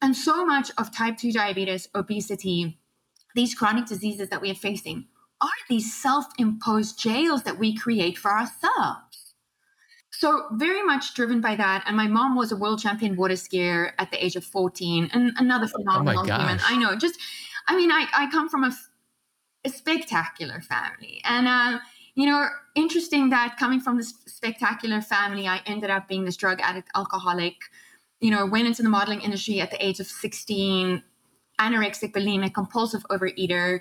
[0.00, 2.78] And so much of type 2 diabetes, obesity,
[3.34, 5.04] these chronic diseases that we are facing
[5.42, 9.34] are these self imposed jails that we create for ourselves.
[10.12, 11.84] So, very much driven by that.
[11.86, 15.32] And my mom was a world champion water skier at the age of 14, and
[15.36, 16.58] another oh phenomenal oh human.
[16.64, 17.20] I know, just,
[17.68, 18.72] I mean, I, I come from a,
[19.64, 21.20] a spectacular family.
[21.24, 21.78] And, uh,
[22.14, 26.60] you know, interesting that coming from this spectacular family, I ended up being this drug
[26.60, 27.56] addict, alcoholic,
[28.20, 31.02] you know, went into the modeling industry at the age of 16,
[31.60, 33.80] anorexic, bulimic, compulsive overeater,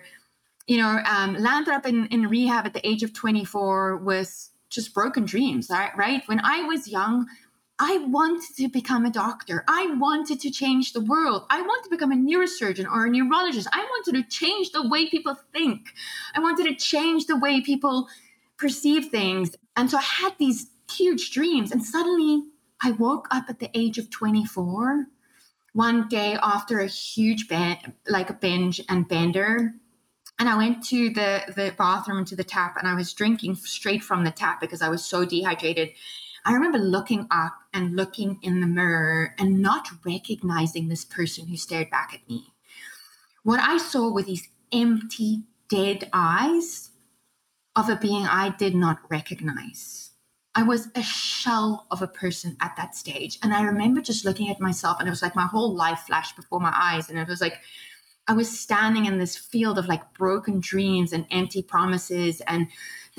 [0.67, 4.93] you know, um, landed up in, in rehab at the age of 24 with just
[4.93, 6.23] broken dreams, right?
[6.27, 7.27] When I was young,
[7.83, 9.63] I wanted to become a doctor.
[9.67, 11.47] I wanted to change the world.
[11.49, 13.67] I wanted to become a neurosurgeon or a neurologist.
[13.73, 15.87] I wanted to change the way people think.
[16.35, 18.07] I wanted to change the way people
[18.55, 19.55] perceive things.
[19.75, 21.71] And so I had these huge dreams.
[21.71, 22.43] And suddenly
[22.83, 25.07] I woke up at the age of 24,
[25.73, 27.47] one day after a huge
[28.07, 29.73] like a binge and bender.
[30.37, 34.03] And I went to the, the bathroom to the tap and I was drinking straight
[34.03, 35.93] from the tap because I was so dehydrated.
[36.45, 41.57] I remember looking up and looking in the mirror and not recognizing this person who
[41.57, 42.53] stared back at me.
[43.43, 46.91] What I saw were these empty, dead eyes
[47.75, 50.11] of a being I did not recognize.
[50.53, 53.39] I was a shell of a person at that stage.
[53.41, 56.35] And I remember just looking at myself, and it was like my whole life flashed
[56.35, 57.09] before my eyes.
[57.09, 57.61] And it was like
[58.27, 62.67] I was standing in this field of like broken dreams and empty promises and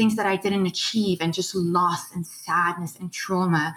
[0.02, 3.76] things that I didn't achieve, and just loss and sadness and trauma,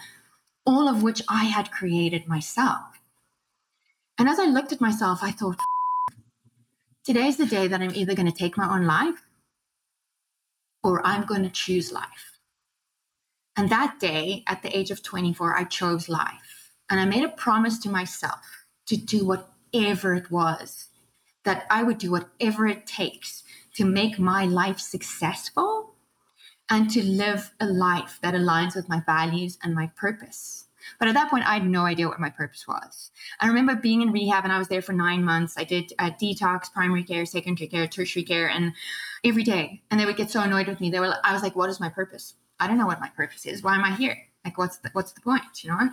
[0.66, 3.00] all of which I had created myself.
[4.18, 5.60] And as I looked at myself, I thought,
[7.04, 9.22] today's the day that I'm either going to take my own life
[10.84, 12.40] or I'm going to choose life.
[13.56, 16.72] And that day, at the age of 24, I chose life.
[16.90, 20.88] And I made a promise to myself to do whatever it was,
[21.44, 23.44] that I would do whatever it takes
[23.76, 25.95] to make my life successful
[26.69, 30.67] and to live a life that aligns with my values and my purpose.
[30.99, 33.12] But at that point, I had no idea what my purpose was.
[33.39, 35.56] I remember being in rehab and I was there for nine months.
[35.58, 38.73] I did uh, detox, primary care, secondary care, tertiary care, and
[39.23, 39.82] every day.
[39.89, 40.91] And they would get so annoyed with me.
[40.91, 42.36] They were, I was like, what is my purpose?
[42.60, 43.63] I don't know what my purpose is.
[43.63, 44.17] Why am I here?
[44.45, 45.63] Like, what's the, what's the point?
[45.63, 45.89] You know?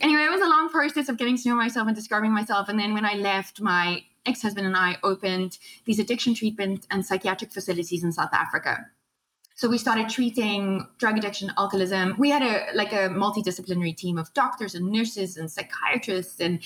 [0.00, 2.68] Anyway, it was a long process of getting to know myself and discovering myself.
[2.68, 7.04] And then when I left, my ex husband and I opened these addiction treatment and
[7.04, 8.86] psychiatric facilities in South Africa.
[9.56, 12.14] So we started treating drug addiction, alcoholism.
[12.18, 16.60] We had a like a multidisciplinary team of doctors and nurses and psychiatrists, and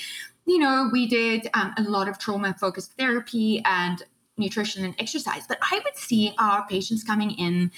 [0.45, 4.03] you know we did um, a lot of trauma focused therapy and
[4.37, 5.47] nutrition and exercise.
[5.47, 7.71] But I would see our patients coming in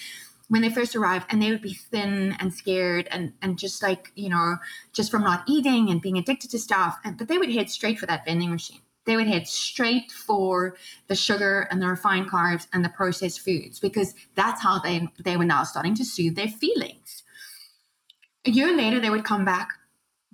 [0.48, 4.12] when they first arrived and they would be thin and scared and and just like
[4.14, 4.56] you know
[4.94, 7.98] just from not eating and being addicted to stuff and but they would head straight
[7.98, 10.76] for that vending machine they would head straight for
[11.08, 15.36] the sugar and the refined carbs and the processed foods because that's how they they
[15.36, 17.22] were now starting to soothe their feelings
[18.44, 19.70] a year later they would come back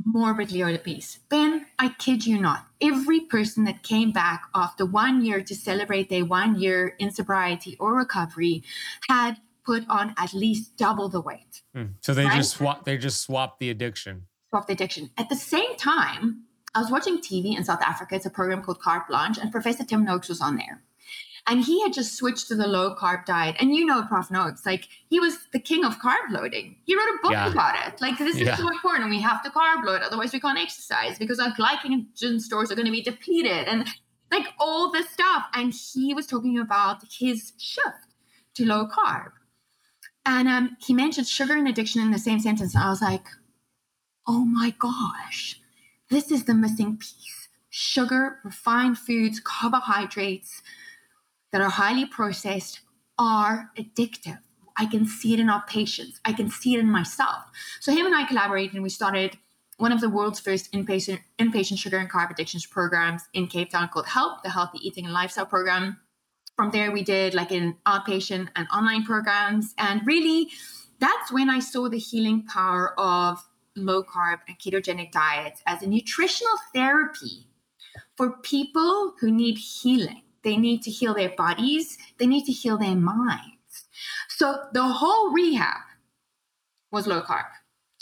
[0.05, 1.19] morbidly obese.
[1.29, 6.09] Ben, I kid you not, every person that came back after one year to celebrate
[6.09, 8.63] their one year in sobriety or recovery
[9.09, 11.63] had put on at least double the weight.
[11.77, 11.95] Mm.
[12.01, 12.37] So they right?
[12.37, 14.27] just swap they just swapped the addiction.
[14.51, 15.11] Swap the addiction.
[15.19, 16.45] At the same time,
[16.79, 18.15] I was watching TV in South Africa.
[18.15, 20.81] It's a program called Carte Blanche, and Professor Tim Noakes was on there.
[21.45, 23.57] And he had just switched to the low carb diet.
[23.59, 26.77] And you know, Prof Noakes, like he was the king of carb loading.
[26.85, 27.51] He wrote a book yeah.
[27.51, 28.01] about it.
[28.01, 28.55] Like this is yeah.
[28.55, 29.11] so important.
[29.11, 32.87] We have to carb load, otherwise we can't exercise because our glycogen stores are going
[32.87, 33.89] to be depleted and
[34.31, 35.47] like all this stuff.
[35.55, 38.15] And he was talking about his shift
[38.55, 39.33] to low carb.
[40.25, 42.77] And um, he mentioned sugar and addiction in the same sentence.
[42.77, 43.27] And I was like,
[44.29, 45.61] oh my gosh,
[46.11, 47.49] this is the missing piece.
[47.71, 50.63] Sugar, refined foods, carbohydrates,
[51.53, 52.81] that are highly processed
[53.19, 54.39] are addictive.
[54.77, 56.21] I can see it in our patients.
[56.25, 57.45] I can see it in myself.
[57.81, 59.37] So him and I collaborated and we started
[59.77, 63.89] one of the world's first inpatient inpatient sugar and carb addictions programs in Cape Town
[63.89, 65.99] called HELP, the Healthy Eating and Lifestyle Program.
[66.57, 69.75] From there, we did like in outpatient and online programs.
[69.79, 70.49] And really,
[70.99, 73.45] that's when I saw the healing power of
[73.79, 77.47] low carb and ketogenic diets as a nutritional therapy
[78.17, 80.23] for people who need healing.
[80.43, 83.87] They need to heal their bodies, they need to heal their minds.
[84.29, 85.83] So the whole rehab
[86.91, 87.45] was low carb.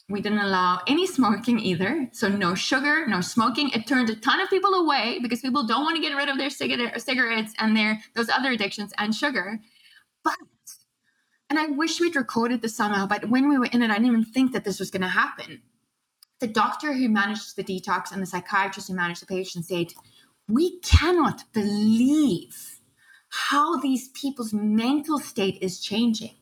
[0.09, 2.09] We didn't allow any smoking either.
[2.13, 3.71] So no sugar, no smoking.
[3.71, 6.39] It turned a ton of people away because people don't want to get rid of
[6.39, 9.59] their cigarettes and their those other addictions and sugar.
[10.23, 10.37] But
[11.49, 14.07] and I wish we'd recorded this somehow, but when we were in it, I didn't
[14.07, 15.63] even think that this was going to happen.
[16.41, 19.95] The doctor who managed the detox and the psychiatrist who managed the patient said,
[20.49, 22.81] We cannot believe
[23.29, 26.35] how these people's mental state is changing.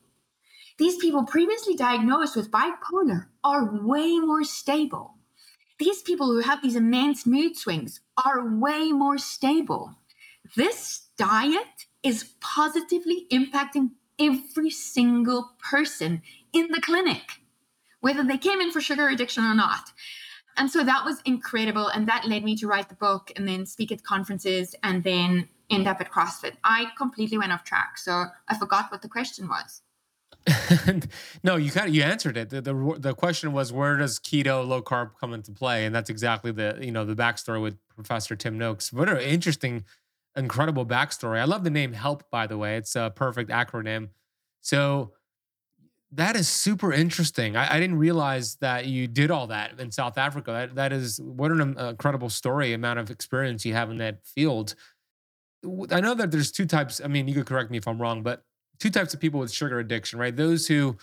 [0.77, 5.15] These people previously diagnosed with bipolar are way more stable.
[5.77, 9.95] These people who have these immense mood swings are way more stable.
[10.55, 16.21] This diet is positively impacting every single person
[16.53, 17.41] in the clinic,
[18.01, 19.91] whether they came in for sugar addiction or not.
[20.57, 21.87] And so that was incredible.
[21.87, 25.49] And that led me to write the book and then speak at conferences and then
[25.69, 26.53] end up at CrossFit.
[26.63, 27.97] I completely went off track.
[27.97, 29.81] So I forgot what the question was.
[31.43, 32.49] no, you kind of you answered it.
[32.49, 36.09] The, the, the question was where does keto low carb come into play, and that's
[36.09, 38.93] exactly the you know the backstory with Professor Tim Noakes.
[38.93, 39.85] What an uh, interesting
[40.35, 41.39] incredible backstory.
[41.39, 42.77] I love the name HELP, by the way.
[42.77, 44.09] It's a perfect acronym.
[44.61, 45.13] So
[46.11, 47.55] that is super interesting.
[47.55, 50.51] I, I didn't realize that you did all that in South Africa.
[50.51, 54.25] That, that is what an um, incredible story, amount of experience you have in that
[54.25, 54.75] field.
[55.91, 57.01] I know that there's two types.
[57.03, 58.43] I mean, you could correct me if I'm wrong, but
[58.79, 60.35] two types of people with sugar addiction, right?
[60.35, 60.97] Those who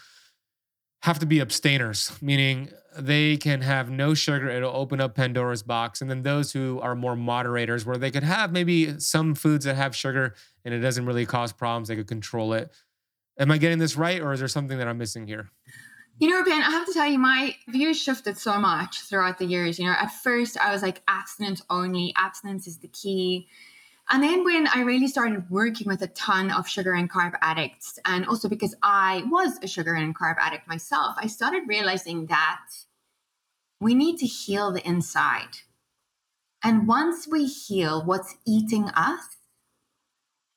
[1.03, 4.49] have to be abstainers, meaning they can have no sugar.
[4.49, 6.01] It'll open up Pandora's box.
[6.01, 9.77] And then those who are more moderators, where they could have maybe some foods that
[9.77, 10.35] have sugar
[10.65, 12.71] and it doesn't really cause problems, they could control it.
[13.39, 15.51] Am I getting this right, or is there something that I'm missing here?
[16.19, 19.47] You know, Ben, I have to tell you, my views shifted so much throughout the
[19.47, 19.79] years.
[19.79, 23.49] You know, at first I was like abstinence only, abstinence is the key.
[24.11, 27.99] And then when I really started working with a ton of sugar and carb addicts,
[28.05, 32.67] and also because I was a sugar and carb addict myself, I started realizing that
[33.81, 35.59] we need to heal the inside.
[36.63, 39.37] And once we heal what's eating us,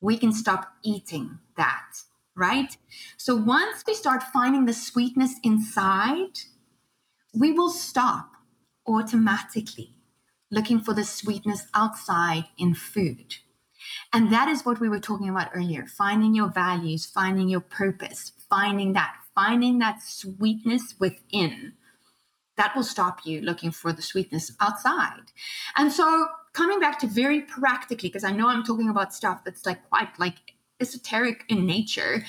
[0.00, 2.02] we can stop eating that,
[2.36, 2.76] right?
[3.16, 6.40] So once we start finding the sweetness inside,
[7.34, 8.32] we will stop
[8.86, 9.95] automatically
[10.50, 13.36] looking for the sweetness outside in food.
[14.12, 18.32] And that is what we were talking about earlier finding your values, finding your purpose,
[18.48, 21.74] finding that, finding that sweetness within.
[22.56, 25.32] That will stop you looking for the sweetness outside.
[25.76, 29.66] And so, coming back to very practically, because I know I'm talking about stuff that's
[29.66, 30.36] like quite like
[30.80, 32.24] esoteric in nature,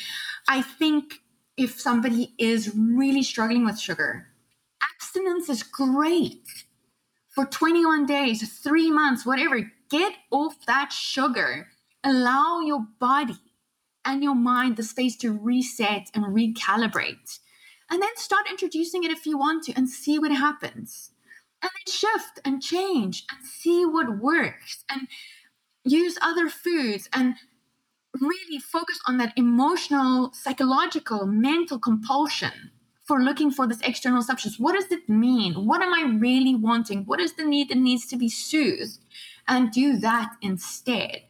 [0.49, 1.21] I think
[1.55, 4.27] if somebody is really struggling with sugar,
[4.83, 6.65] abstinence is great
[7.37, 11.67] for 21 days, three months, whatever get off that sugar.
[12.03, 13.37] Allow your body
[14.03, 17.37] and your mind the space to reset and recalibrate.
[17.91, 21.11] And then start introducing it if you want to and see what happens.
[21.61, 25.07] And then shift and change and see what works and
[25.83, 27.35] use other foods and
[28.19, 32.71] really focus on that emotional, psychological, mental compulsion
[33.07, 34.59] for looking for this external substance.
[34.59, 35.53] What does it mean?
[35.65, 37.05] What am I really wanting?
[37.05, 38.99] What is the need that needs to be soothed?
[39.47, 41.21] and do that instead.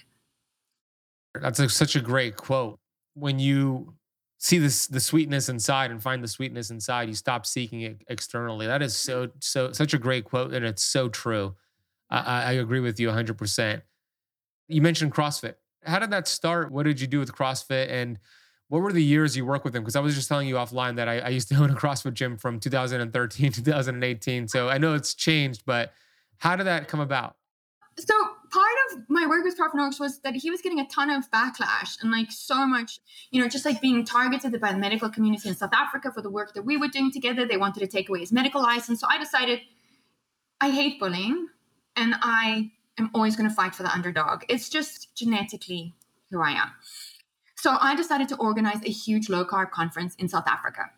[1.39, 2.79] That's a, such a great quote.
[3.13, 3.93] When you
[4.39, 8.67] see this the sweetness inside and find the sweetness inside, you stop seeking it externally.
[8.67, 11.55] That is so so such a great quote, and it's so true.
[12.09, 13.37] I, I agree with you 100.
[13.37, 13.83] percent
[14.67, 15.55] You mentioned CrossFit.
[15.83, 16.71] How did that start?
[16.71, 18.19] What did you do with CrossFit and
[18.69, 19.83] what were the years you worked with him?
[19.83, 22.13] Because I was just telling you offline that I, I, used to own a CrossFit
[22.13, 24.47] gym from 2013, 2018.
[24.47, 25.93] So I know it's changed, but
[26.37, 27.35] how did that come about?
[27.99, 28.13] so
[28.51, 31.29] part of my work with Prof Noakes was that he was getting a ton of
[31.31, 32.99] backlash and like so much,
[33.31, 36.29] you know, just like being targeted by the medical community in South Africa for the
[36.29, 37.45] work that we were doing together.
[37.45, 39.01] They wanted to take away his medical license.
[39.01, 39.61] So I decided
[40.61, 41.47] I hate bullying
[41.95, 44.43] and I am always going to fight for the underdog.
[44.47, 45.95] It's just genetically
[46.29, 46.69] who I am.
[47.57, 50.91] So I decided to organize a huge low carb conference in South Africa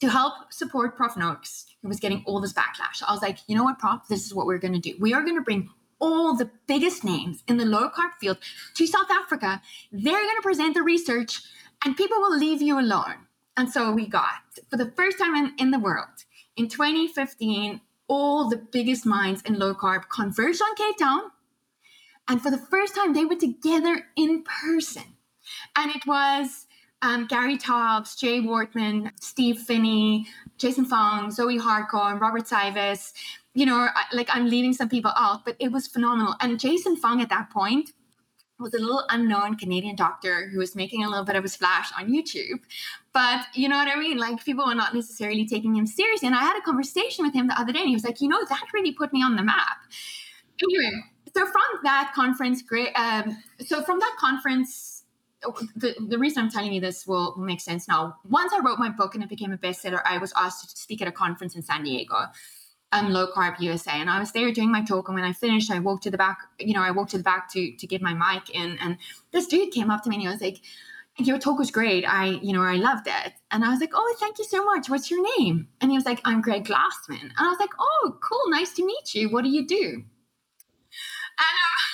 [0.00, 3.02] to help support Prof Noakes, who was getting all this backlash.
[3.06, 4.94] I was like, you know what, Prof, this is what we're going to do.
[5.00, 5.68] We are going to bring
[5.98, 8.38] all the biggest names in the low carb field
[8.74, 9.60] to South Africa.
[9.92, 11.42] They're going to present the research
[11.84, 13.26] and people will leave you alone.
[13.56, 16.24] And so we got, for the first time in, in the world,
[16.56, 21.22] in 2015, all the biggest minds in low carb converged on Cape Town.
[22.28, 25.16] And for the first time, they were together in person.
[25.76, 26.66] And it was
[27.02, 30.26] um, Gary Taubes, Jay Wortman, Steve Phinney,
[30.58, 33.12] Jason Fung, Zoe Harcombe, and Robert Cywes.
[33.54, 36.34] you know, like I'm leaving some people out, but it was phenomenal.
[36.40, 37.92] And Jason Fung at that point
[38.60, 41.90] was a little unknown Canadian doctor who was making a little bit of a splash
[41.98, 42.60] on YouTube.
[43.12, 44.18] But you know what I mean?
[44.18, 46.26] Like people were not necessarily taking him seriously.
[46.26, 48.28] And I had a conversation with him the other day and he was like, you
[48.28, 49.78] know, that really put me on the map.
[50.62, 51.02] Anyway,
[51.34, 52.92] so from that conference, great.
[52.94, 54.89] Um, so from that conference,
[55.76, 58.16] the, the reason I'm telling you this will, make sense now.
[58.28, 61.00] Once I wrote my book and it became a bestseller, I was asked to speak
[61.00, 62.26] at a conference in San Diego
[62.92, 63.92] um, low carb USA.
[63.92, 65.08] And I was there doing my talk.
[65.08, 67.24] And when I finished, I walked to the back, you know, I walked to the
[67.24, 68.78] back to to get my mic in.
[68.80, 68.98] And
[69.32, 70.58] this dude came up to me and he was like,
[71.18, 72.04] Your talk was great.
[72.04, 73.32] I, you know, I loved it.
[73.50, 74.88] And I was like, Oh, thank you so much.
[74.88, 75.68] What's your name?
[75.80, 77.22] And he was like, I'm Greg Glassman.
[77.22, 78.50] And I was like, Oh, cool.
[78.50, 79.30] Nice to meet you.
[79.30, 80.04] What do you do?
[81.38, 81.86] And uh,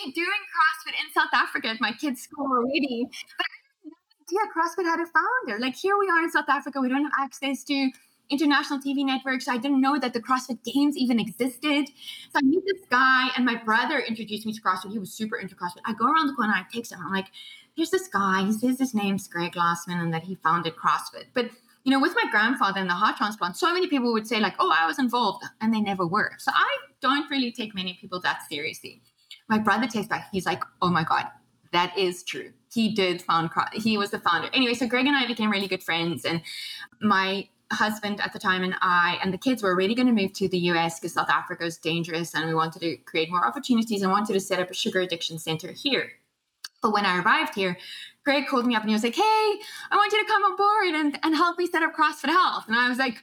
[0.00, 3.06] actually doing CrossFit in South Africa at my kids' school already.
[3.36, 5.60] But I had no idea CrossFit had a founder.
[5.60, 7.90] Like here we are in South Africa, we don't have access to
[8.30, 9.48] international TV networks.
[9.48, 11.88] I didn't know that the CrossFit Games even existed.
[11.88, 14.92] So I meet this guy, and my brother introduced me to CrossFit.
[14.92, 15.82] He was super into CrossFit.
[15.84, 17.00] I go around the corner, I text him.
[17.04, 17.26] I'm like,
[17.74, 18.44] "Here's this guy.
[18.44, 21.50] He says his name's Greg Glassman and that he founded CrossFit." But
[21.82, 24.54] you know, with my grandfather and the heart transplant, so many people would say like,
[24.60, 26.32] "Oh, I was involved," and they never were.
[26.38, 29.02] So I don't really take many people that seriously.
[29.50, 30.28] My brother takes back.
[30.32, 31.26] He's like, "Oh my god,
[31.72, 32.52] that is true.
[32.72, 34.48] He did found he was the founder.
[34.54, 36.40] Anyway, so Greg and I became really good friends, and
[37.00, 40.32] my husband at the time and I and the kids were really going to move
[40.34, 44.02] to the US because South Africa is dangerous and we wanted to create more opportunities
[44.02, 46.10] and wanted to set up a sugar addiction center here.
[46.82, 47.76] But when I arrived here,
[48.24, 50.56] Greg called me up and he was like, Hey, I want you to come on
[50.56, 52.64] board and, and help me set up CrossFit Health.
[52.66, 53.22] And I was like,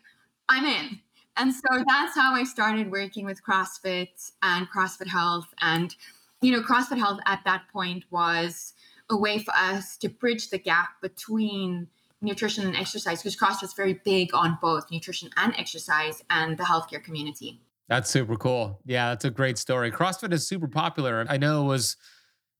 [0.50, 1.00] I'm in.
[1.36, 5.48] And so that's how I started working with CrossFit and CrossFit Health.
[5.62, 5.96] And,
[6.42, 8.74] you know, CrossFit Health at that point was
[9.10, 11.88] a way for us to bridge the gap between
[12.22, 17.04] nutrition and exercise because CrossFit's very big on both nutrition and exercise and the healthcare
[17.04, 17.62] community.
[17.90, 18.82] That's super cool.
[18.86, 19.92] Yeah, that's a great story.
[19.92, 21.26] CrossFit is super popular.
[21.30, 21.96] I know it was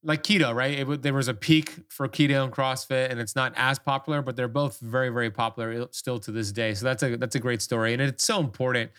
[0.04, 0.80] like keto, right?
[0.80, 4.36] It, there was a peak for keto and CrossFit, and it's not as popular, but
[4.36, 6.74] they're both very, very popular still to this day.
[6.76, 8.92] So that's a that's a great story, and it's so important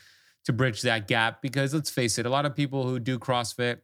[0.44, 3.78] to bridge that gap because let's face it, a lot of people who do CrossFit,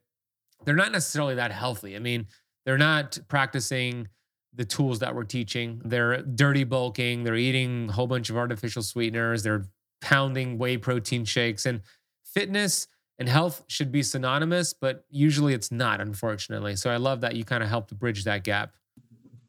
[0.65, 1.97] they're not necessarily that healthy.
[1.97, 2.27] I mean,
[2.65, 4.09] they're not practicing
[4.55, 5.83] the tools that we're teaching.
[5.85, 9.67] They're dirty bulking, they're eating a whole bunch of artificial sweeteners, they're
[10.01, 11.67] pounding whey protein shakes.
[11.67, 11.81] And
[12.25, 12.87] fitness
[13.19, 16.77] and health should be synonymous, but usually it's not, unfortunately.
[16.77, 18.73] So I love that you kind of helped bridge that gap.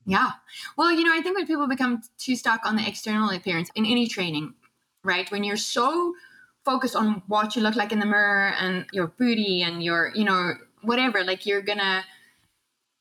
[0.06, 0.32] Yeah.
[0.78, 3.86] Well, you know, I think when people become too stuck on the external appearance in
[3.86, 4.54] any training,
[5.04, 5.30] right?
[5.32, 6.14] When you're so
[6.64, 10.24] focused on what you look like in the mirror and your booty and your, you
[10.24, 10.54] know,
[10.86, 12.04] whatever, like you're to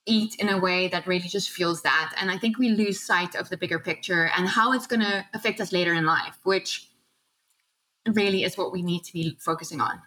[0.07, 2.15] eat in a way that really just fuels that.
[2.21, 5.61] And I think we lose sight of the bigger picture and how it's to affect
[5.61, 6.91] us later in life, which
[8.07, 10.03] really is what we need to be focusing on.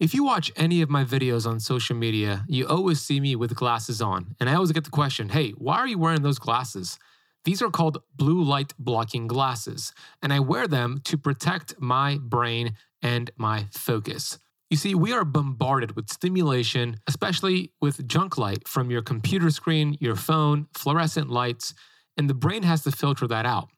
[0.00, 3.54] If you watch any of my videos on social media, you always see me with
[3.54, 4.34] glasses on.
[4.40, 6.98] And I always get the question hey, why are you wearing those glasses?
[7.44, 9.92] These are called blue light blocking glasses,
[10.22, 14.38] and I wear them to protect my brain and my focus.
[14.74, 19.96] You see, we are bombarded with stimulation, especially with junk light from your computer screen,
[20.00, 21.74] your phone, fluorescent lights,
[22.16, 23.68] and the brain has to filter that out.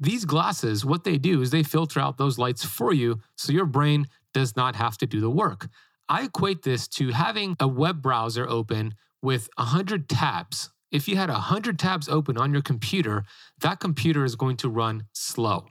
[0.00, 3.66] These glasses, what they do is they filter out those lights for you so your
[3.66, 5.68] brain does not have to do the work.
[6.08, 10.70] I equate this to having a web browser open with 100 tabs.
[10.90, 13.22] If you had 100 tabs open on your computer,
[13.60, 15.66] that computer is going to run slow.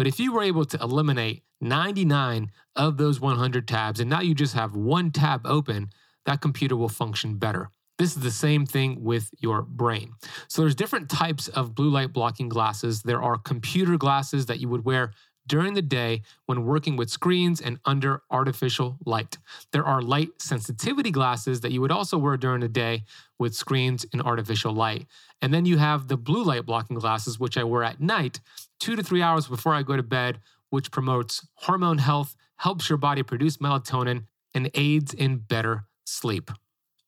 [0.00, 4.34] But if you were able to eliminate 99 of those 100 tabs, and now you
[4.34, 5.90] just have one tab open,
[6.24, 7.68] that computer will function better.
[7.98, 10.14] This is the same thing with your brain.
[10.48, 13.02] So there's different types of blue light blocking glasses.
[13.02, 15.12] There are computer glasses that you would wear
[15.46, 19.36] during the day when working with screens and under artificial light.
[19.72, 23.04] There are light sensitivity glasses that you would also wear during the day
[23.38, 25.06] with screens and artificial light.
[25.42, 28.40] And then you have the blue light blocking glasses, which I wear at night,
[28.80, 32.96] two to three hours before I go to bed which promotes hormone health, helps your
[32.96, 34.24] body produce melatonin,
[34.54, 36.50] and aids in better sleep.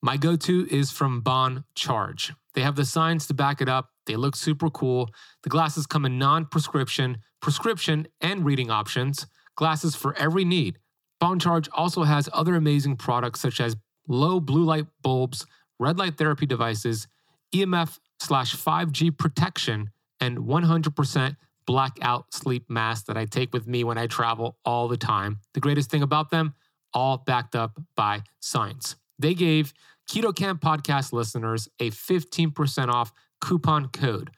[0.03, 2.33] My go to is from Bon Charge.
[2.55, 3.91] They have the science to back it up.
[4.07, 5.11] They look super cool.
[5.45, 9.27] The glasses come in non prescription, prescription, and reading options.
[9.55, 10.79] Glasses for every need.
[11.20, 13.77] Bon Charge also has other amazing products such as
[14.09, 15.47] low blue light bulbs,
[15.79, 17.07] red light therapy devices,
[17.55, 21.37] EMF slash 5G protection, and 100%
[21.67, 25.41] blackout sleep mask that I take with me when I travel all the time.
[25.55, 26.55] The greatest thing about them,
[26.95, 28.97] all backed up by science.
[29.19, 29.73] They gave
[30.11, 34.31] Keto Kamp podcast listeners a 15% off coupon code.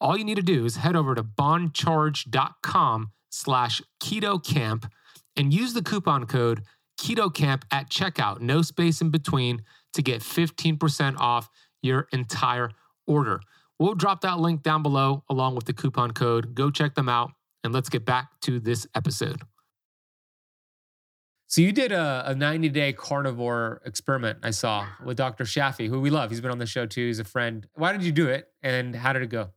[0.00, 4.90] All you need to do is head over to boncharge.com slash keto camp
[5.36, 6.62] and use the coupon code
[7.00, 9.62] keto camp at checkout, no space in between
[9.94, 11.48] to get 15% off
[11.82, 12.70] your entire
[13.06, 13.40] order.
[13.80, 16.54] We'll drop that link down below along with the coupon code.
[16.54, 17.32] Go check them out
[17.64, 19.40] and let's get back to this episode.
[21.46, 25.46] So you did a, a 90 day carnivore experiment I saw with Dr.
[25.46, 26.30] Chaffee, who we love.
[26.30, 27.06] He's been on the show too.
[27.06, 27.66] He's a friend.
[27.72, 29.48] Why did you do it and how did it go?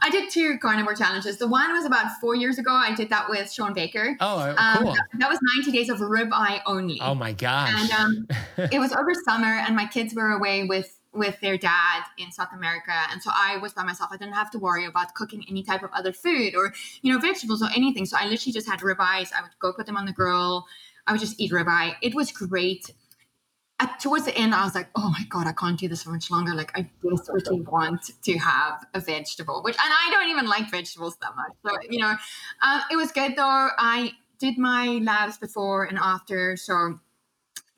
[0.00, 1.36] I did two carnivore challenges.
[1.36, 2.72] The one was about four years ago.
[2.72, 4.16] I did that with Shawn Baker.
[4.18, 4.88] Oh, uh, cool.
[4.88, 6.98] Um, that, that, was 90 days of ribeye only.
[7.02, 7.70] Oh my gosh.
[7.74, 8.26] And um,
[8.72, 12.50] it was over summer and my kids were away with with their dad in South
[12.54, 12.92] America.
[13.10, 14.10] And so I was by myself.
[14.12, 17.18] I didn't have to worry about cooking any type of other food or, you know,
[17.18, 18.04] vegetables or anything.
[18.04, 19.32] So I literally just had ribeyes.
[19.32, 20.66] I would go put them on the grill.
[21.06, 21.94] I would just eat ribeye.
[22.02, 22.90] It was great.
[23.80, 26.10] At, towards the end, I was like, oh my God, I can't do this for
[26.10, 26.52] much longer.
[26.52, 31.16] Like, I desperately want to have a vegetable, which, and I don't even like vegetables
[31.22, 31.52] that much.
[31.64, 32.14] So, you know,
[32.60, 33.68] uh, it was good though.
[33.78, 36.56] I did my labs before and after.
[36.56, 36.98] So,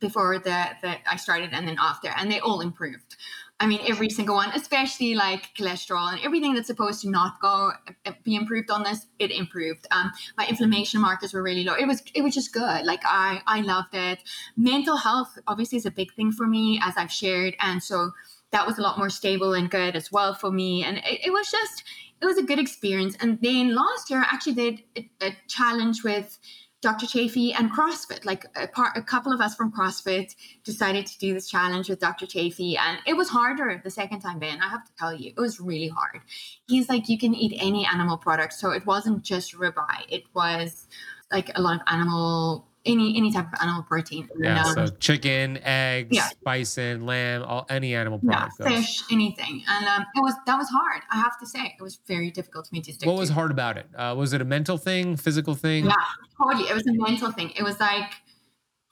[0.00, 3.16] before that that I started and then after, and they all improved.
[3.60, 7.72] I mean, every single one, especially like cholesterol and everything that's supposed to not go
[8.06, 9.86] uh, be improved on this, it improved.
[9.90, 11.74] Um, my inflammation markers were really low.
[11.74, 12.86] It was it was just good.
[12.86, 14.20] Like I I loved it.
[14.56, 18.12] Mental health obviously is a big thing for me, as I've shared, and so
[18.50, 20.82] that was a lot more stable and good as well for me.
[20.82, 21.84] And it, it was just
[22.22, 23.14] it was a good experience.
[23.20, 26.38] And then last year, I actually did a, a challenge with
[26.80, 27.06] Dr.
[27.06, 28.24] Chaffee and CrossFit.
[28.24, 32.00] Like a, part, a couple of us from CrossFit decided to do this challenge with
[32.00, 32.26] Dr.
[32.26, 34.60] Chaffee, and it was harder the second time, Ben.
[34.60, 36.22] I have to tell you, it was really hard.
[36.68, 40.88] He's like, you can eat any animal product, so it wasn't just ribeye; it was
[41.30, 44.28] like a lot of animal any any type of animal protein.
[44.38, 46.28] Yeah, um, so chicken, eggs, yeah.
[46.44, 48.54] bison, lamb, all any animal product.
[48.60, 51.02] Yeah, fish, anything, and um, it was that was hard.
[51.10, 53.06] I have to say, it was very difficult for me to stick.
[53.06, 53.86] What was hard about it?
[53.94, 55.86] Uh, was it a mental thing, physical thing?
[55.86, 55.94] Yeah,
[56.42, 56.68] totally.
[56.68, 57.52] It was a mental thing.
[57.56, 58.10] It was like.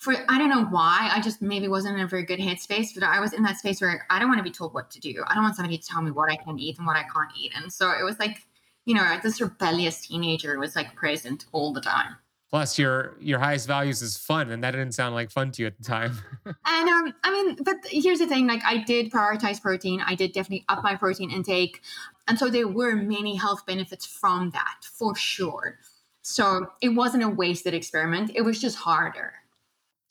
[0.00, 1.10] For, I don't know why.
[1.12, 3.80] I just maybe wasn't in a very good headspace, but I was in that space
[3.80, 5.24] where I don't want to be told what to do.
[5.26, 7.32] I don't want somebody to tell me what I can eat and what I can't
[7.36, 7.50] eat.
[7.56, 8.46] And so it was like,
[8.84, 12.14] you know, this rebellious teenager was like present all the time.
[12.50, 15.66] Plus, your your highest values is fun, and that didn't sound like fun to you
[15.66, 16.18] at the time.
[16.46, 20.02] and um, I mean, but here's the thing: like, I did prioritize protein.
[20.06, 21.82] I did definitely up my protein intake,
[22.26, 25.78] and so there were many health benefits from that for sure.
[26.22, 28.32] So it wasn't a wasted experiment.
[28.34, 29.34] It was just harder.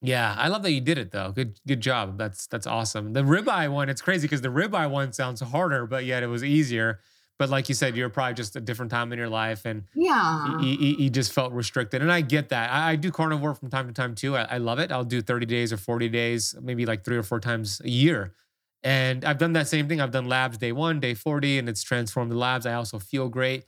[0.01, 1.31] Yeah, I love that you did it though.
[1.31, 2.17] Good, good job.
[2.19, 3.13] That's that's awesome.
[3.13, 6.43] The ribeye one, it's crazy because the ribeye one sounds harder, but yet it was
[6.43, 6.99] easier.
[7.39, 10.59] But like you said, you're probably just a different time in your life, and yeah,
[10.59, 12.01] you, you, you just felt restricted.
[12.01, 12.71] And I get that.
[12.71, 14.35] I, I, do carnivore from time to time too.
[14.35, 14.91] I, I love it.
[14.91, 18.33] I'll do 30 days or 40 days, maybe like three or four times a year.
[18.83, 20.01] And I've done that same thing.
[20.01, 22.65] I've done labs day one, day 40, and it's transformed the labs.
[22.65, 23.65] I also feel great.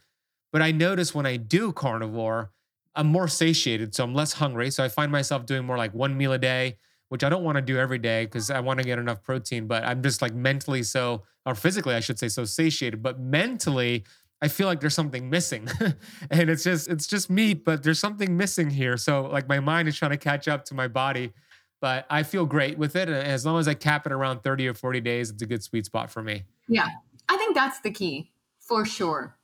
[0.51, 2.51] But I notice when I do carnivore,
[2.95, 4.71] I'm more satiated, so I'm less hungry.
[4.71, 6.77] So I find myself doing more like one meal a day
[7.09, 9.67] which I don't want to do every day because I want to get enough protein,
[9.67, 13.03] but I'm just like mentally so, or physically, I should say, so satiated.
[13.03, 14.05] But mentally,
[14.41, 15.67] I feel like there's something missing.
[16.31, 18.95] and it's just, it's just meat, but there's something missing here.
[18.95, 21.33] So like my mind is trying to catch up to my body,
[21.81, 23.09] but I feel great with it.
[23.09, 25.63] And as long as I cap it around 30 or 40 days, it's a good
[25.63, 26.43] sweet spot for me.
[26.67, 26.87] Yeah.
[27.27, 29.35] I think that's the key for sure.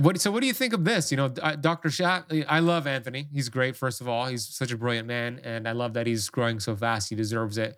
[0.00, 1.10] What, so what do you think of this?
[1.10, 1.90] You know, Dr.
[1.90, 3.28] Shat, I love Anthony.
[3.32, 4.26] He's great, first of all.
[4.26, 5.40] He's such a brilliant man.
[5.44, 7.10] And I love that he's growing so fast.
[7.10, 7.76] He deserves it.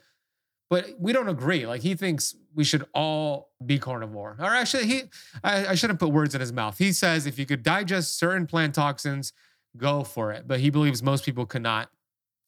[0.69, 1.67] But we don't agree.
[1.67, 4.37] Like he thinks we should all be carnivore.
[4.39, 5.03] Or actually, he
[5.45, 6.79] I, I shouldn't put words in his mouth.
[6.79, 9.33] He says if you could digest certain plant toxins,
[9.77, 10.49] go for it.
[10.49, 11.91] But he believes most people cannot.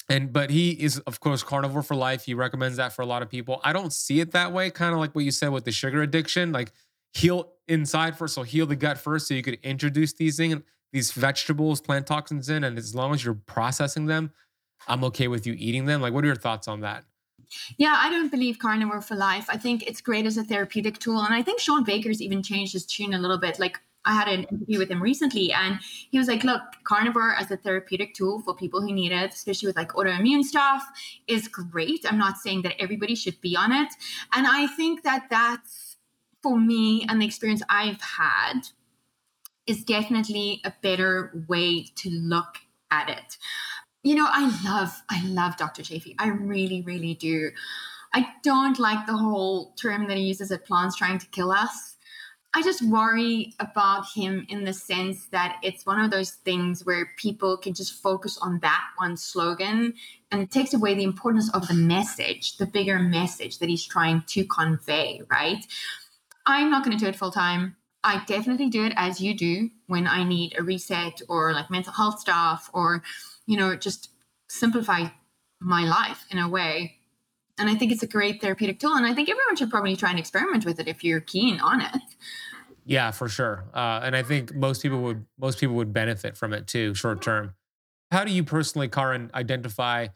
[0.09, 2.25] And but he is, of course, carnivore for life.
[2.25, 3.61] He recommends that for a lot of people.
[3.63, 6.03] I don't see it that way, kind of like what you said with the sugar
[6.03, 6.51] addiction.
[6.51, 6.73] Like
[7.13, 11.13] heal inside first, so heal the gut first, so you could introduce these things, these
[11.13, 14.33] vegetables, plant toxins in, and as long as you're processing them,
[14.87, 16.01] I'm okay with you eating them.
[16.01, 17.05] Like, what are your thoughts on that?
[17.79, 19.47] Yeah, I don't believe carnivore for life.
[19.49, 22.73] I think it's great as a therapeutic tool, and I think Shawn Baker's even changed
[22.73, 23.59] his tune a little bit.
[23.59, 27.51] Like I had an interview with him recently, and he was like, "Look, carnivore as
[27.51, 30.85] a therapeutic tool for people who need it, especially with like autoimmune stuff,
[31.27, 32.05] is great.
[32.09, 33.89] I'm not saying that everybody should be on it,
[34.35, 35.88] and I think that that's
[36.43, 38.61] for me and the experience I've had
[39.67, 42.57] is definitely a better way to look
[42.91, 43.37] at it.
[44.03, 45.83] You know, I love, I love Dr.
[45.83, 46.17] Chaffee.
[46.19, 47.51] I really, really do.
[48.15, 51.97] I don't like the whole term that he uses at plants trying to kill us.
[52.55, 57.11] I just worry about him in the sense that it's one of those things where
[57.19, 59.93] people can just focus on that one slogan
[60.33, 64.23] and it takes away the importance of the message, the bigger message that he's trying
[64.29, 65.67] to convey, right?
[66.49, 67.77] I'm not going to do it full time.
[68.03, 71.93] I definitely do it as you do when I need a reset or like mental
[71.93, 73.03] health stuff or,
[73.47, 74.11] you know, just
[74.49, 75.09] simplify
[75.61, 76.97] my life in a way.
[77.59, 78.95] And I think it's a great therapeutic tool.
[78.95, 81.83] And I think everyone should probably try and experiment with it if you're keen on
[81.83, 82.03] it.
[82.87, 83.67] Yeah, for sure.
[83.75, 87.21] Uh, and I think most people would most people would benefit from it too, short
[87.21, 87.55] term.
[88.11, 90.07] How do you personally, Karen, identify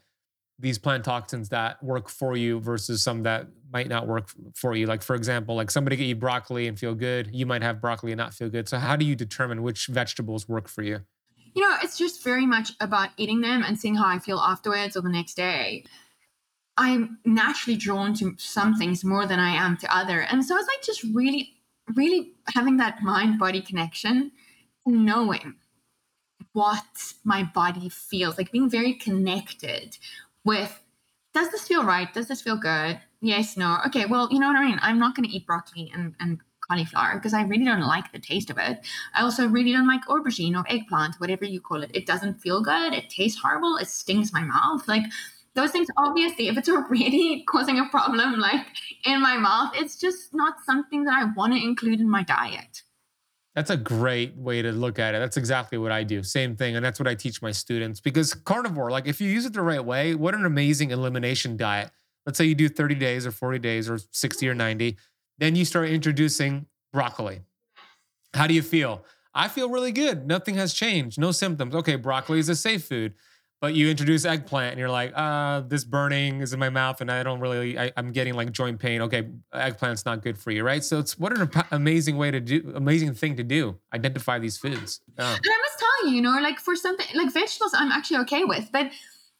[0.59, 4.85] these plant toxins that work for you versus some that might not work for you?
[4.85, 7.29] Like, for example, like somebody could eat broccoli and feel good.
[7.33, 8.69] You might have broccoli and not feel good.
[8.69, 11.01] So, how do you determine which vegetables work for you?
[11.55, 14.97] You know, it's just very much about eating them and seeing how I feel afterwards
[14.97, 15.83] or the next day.
[16.77, 20.21] I'm naturally drawn to some things more than I am to other.
[20.21, 21.53] And so it's like just really,
[21.95, 24.31] really having that mind body connection,
[24.85, 25.55] knowing
[26.53, 29.97] what my body feels, like being very connected
[30.43, 30.83] with
[31.33, 32.13] does this feel right?
[32.13, 32.99] Does this feel good?
[33.21, 33.79] Yes, no.
[33.87, 34.79] Okay, well, you know what I mean?
[34.81, 38.19] I'm not going to eat broccoli and, and cauliflower because I really don't like the
[38.19, 38.85] taste of it.
[39.15, 41.91] I also really don't like aubergine or eggplant, whatever you call it.
[41.93, 42.93] It doesn't feel good.
[42.93, 43.77] It tastes horrible.
[43.77, 44.87] It stings my mouth.
[44.87, 45.03] Like
[45.55, 48.65] those things, obviously, if it's already causing a problem, like
[49.05, 52.83] in my mouth, it's just not something that I want to include in my diet.
[53.55, 55.19] That's a great way to look at it.
[55.19, 56.23] That's exactly what I do.
[56.23, 56.75] Same thing.
[56.75, 59.61] And that's what I teach my students because carnivore, like if you use it the
[59.61, 61.91] right way, what an amazing elimination diet.
[62.25, 64.97] Let's say you do 30 days or 40 days or 60 or 90.
[65.37, 67.41] Then you start introducing broccoli.
[68.33, 69.05] How do you feel?
[69.35, 70.25] I feel really good.
[70.25, 71.19] Nothing has changed.
[71.19, 71.75] No symptoms.
[71.75, 73.13] Okay, broccoli is a safe food
[73.63, 77.09] but you introduce eggplant and you're like, uh, this burning is in my mouth and
[77.09, 78.99] I don't really, I, am getting like joint pain.
[79.03, 80.83] Okay, eggplant's not good for you, right?
[80.83, 83.79] So it's what an amazing way to do, amazing thing to do.
[83.93, 84.99] Identify these foods.
[85.17, 88.43] And I must tell you, you know, like for something like vegetables, I'm actually okay
[88.43, 88.67] with.
[88.73, 88.91] But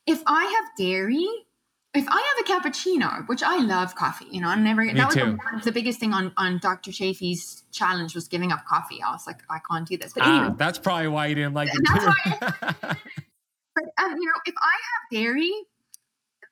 [0.07, 1.27] if I have dairy,
[1.93, 4.85] if I have a cappuccino, which I love coffee, you know, I'm never.
[4.85, 5.15] Me that was.
[5.15, 6.93] The, the, biggest thing on on Dr.
[6.93, 9.01] Chaffee's challenge was giving up coffee.
[9.01, 10.13] I was like, I can't do this.
[10.13, 12.87] But ah, that's probably why you didn't like it too.
[13.75, 15.51] But um, you know, if I have dairy,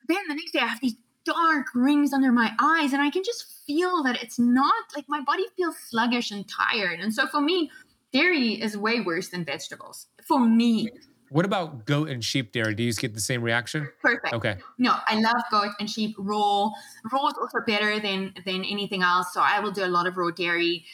[0.08, 3.22] then the next day I have these dark rings under my eyes, and I can
[3.24, 7.00] just feel that it's not like my body feels sluggish and tired.
[7.00, 7.70] And so for me,
[8.12, 10.06] dairy is way worse than vegetables.
[10.26, 10.88] For me.
[11.30, 12.74] What about goat and sheep dairy?
[12.74, 13.88] Do you get the same reaction?
[14.02, 14.34] Perfect.
[14.34, 14.56] Okay.
[14.76, 16.68] No, I love goat and sheep raw.
[17.10, 19.32] Raw is also better than than anything else.
[19.32, 20.84] So I will do a lot of raw dairy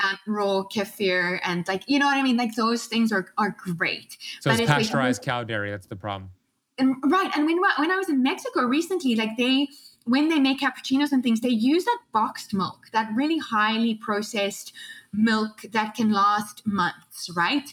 [0.00, 2.36] and raw kefir and like you know what I mean.
[2.36, 4.16] Like those things are are great.
[4.40, 5.70] So but it's pasteurized cow dairy.
[5.70, 6.30] That's the problem.
[6.78, 9.68] And, right, and when when I was in Mexico recently, like they
[10.04, 14.72] when they make cappuccinos and things, they use that boxed milk, that really highly processed
[15.12, 17.72] milk that can last months, right?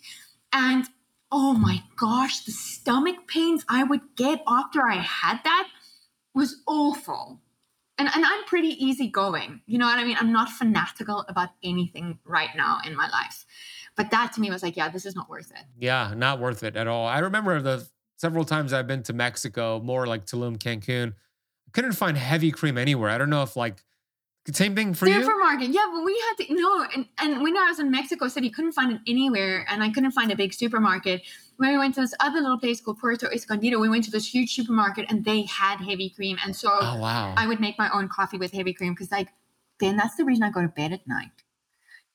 [0.52, 0.86] And
[1.32, 5.68] oh my gosh, the stomach pains I would get after I had that
[6.34, 7.40] was awful
[7.98, 9.62] and, and I'm pretty easygoing.
[9.66, 10.18] You know what I mean?
[10.20, 13.46] I'm not fanatical about anything right now in my life.
[13.96, 15.64] But that to me was like, yeah, this is not worth it.
[15.78, 17.08] Yeah, not worth it at all.
[17.08, 17.88] I remember the
[18.18, 21.14] several times I've been to Mexico, more like Tulum, Cancun.
[21.72, 23.10] couldn't find heavy cream anywhere.
[23.10, 23.84] I don't know if like
[24.52, 25.22] same thing for you.
[25.22, 25.86] Supermarket, yeah.
[25.94, 28.92] But we had to no, and, and when I was in Mexico City, couldn't find
[28.92, 31.22] it anywhere, and I couldn't find a big supermarket.
[31.58, 34.34] When we went to this other little place called Puerto Escondido, we went to this
[34.34, 37.34] huge supermarket, and they had heavy cream, and so oh, wow.
[37.38, 39.30] I would make my own coffee with heavy cream because, like,
[39.80, 41.44] then that's the reason I go to bed at night,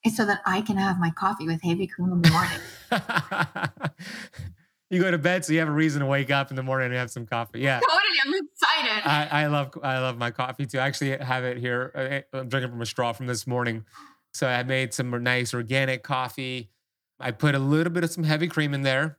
[0.03, 2.59] It's so that I can have my coffee with heavy cream in the morning.
[4.89, 6.87] you go to bed so you have a reason to wake up in the morning
[6.87, 7.59] and have some coffee.
[7.59, 8.01] Yeah, totally.
[8.25, 9.07] I'm excited.
[9.07, 10.79] I, I love I love my coffee too.
[10.79, 11.91] I actually have it here.
[12.33, 13.85] Uh, I'm drinking from a straw from this morning.
[14.33, 16.71] So I made some nice organic coffee.
[17.19, 19.18] I put a little bit of some heavy cream in there,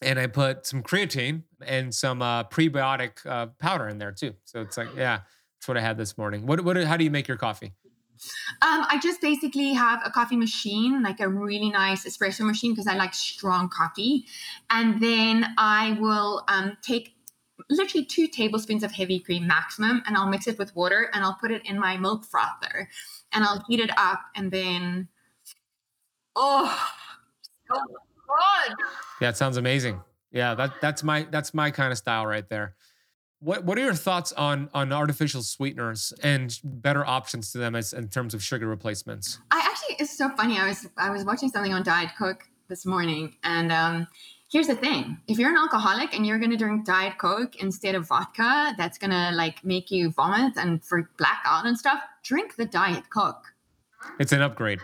[0.00, 4.34] and I put some creatine and some uh, prebiotic uh, powder in there too.
[4.44, 5.20] So it's like, yeah,
[5.58, 6.46] that's what I had this morning.
[6.46, 6.76] What what?
[6.76, 7.72] How do you make your coffee?
[8.62, 12.88] Um, I just basically have a coffee machine, like a really nice espresso machine, because
[12.88, 14.26] I like strong coffee.
[14.70, 17.14] And then I will um, take
[17.70, 21.38] literally two tablespoons of heavy cream maximum, and I'll mix it with water and I'll
[21.40, 22.88] put it in my milk frother
[23.32, 24.20] and I'll heat it up.
[24.34, 25.08] And then,
[26.34, 26.90] oh,
[27.70, 27.80] so
[28.28, 28.76] good.
[29.20, 30.00] Yeah, it sounds amazing.
[30.30, 32.74] Yeah, that that's my that's my kind of style right there.
[33.40, 37.92] What what are your thoughts on on artificial sweeteners and better options to them as
[37.92, 39.38] in terms of sugar replacements?
[39.50, 40.58] I actually it's so funny.
[40.58, 44.06] I was I was watching something on Diet Coke this morning, and um,
[44.50, 47.94] here's the thing: if you're an alcoholic and you're going to drink Diet Coke instead
[47.94, 52.02] of vodka, that's going to like make you vomit and for blackout and stuff.
[52.22, 53.44] Drink the Diet Coke.
[54.18, 54.80] It's an upgrade.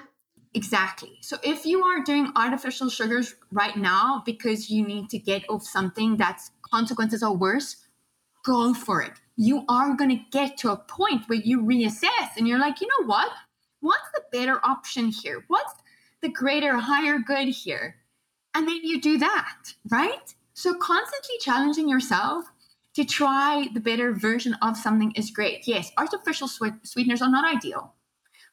[0.55, 1.19] Exactly.
[1.21, 5.65] So if you are doing artificial sugars right now because you need to get off
[5.65, 7.77] something that's consequences are worse,
[8.45, 9.13] go for it.
[9.37, 12.87] You are going to get to a point where you reassess and you're like, you
[12.87, 13.31] know what?
[13.81, 15.45] What's the better option here?
[15.49, 15.75] What's
[16.23, 17.97] the greater, higher good here?
[18.55, 20.35] And then you do that, right?
[20.55, 22.45] So constantly challenging yourself
[22.95, 25.67] to try the better version of something is great.
[25.67, 27.93] Yes, artificial sweeteners are not ideal,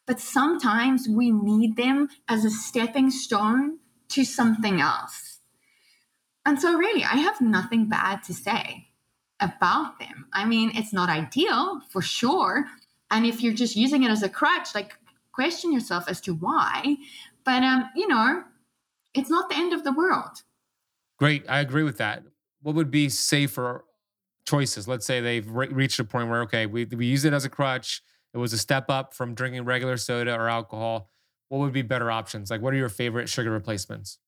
[0.06, 3.78] but sometimes we need them as a stepping stone
[4.08, 5.40] to something else.
[6.44, 8.88] And so, really, I have nothing bad to say
[9.40, 10.26] about them.
[10.32, 12.66] I mean, it's not ideal for sure.
[13.10, 14.94] And if you're just using it as a crutch, like
[15.32, 16.96] question yourself as to why.
[17.44, 18.44] But, um, you know,
[19.14, 20.42] it's not the end of the world.
[21.18, 21.44] Great.
[21.48, 22.24] I agree with that.
[22.62, 23.84] What would be safer
[24.46, 24.88] choices?
[24.88, 27.50] Let's say they've re- reached a point where, okay, we, we use it as a
[27.50, 28.02] crutch.
[28.34, 31.10] It was a step up from drinking regular soda or alcohol.
[31.48, 32.50] What would be better options?
[32.50, 34.18] Like, what are your favorite sugar replacements?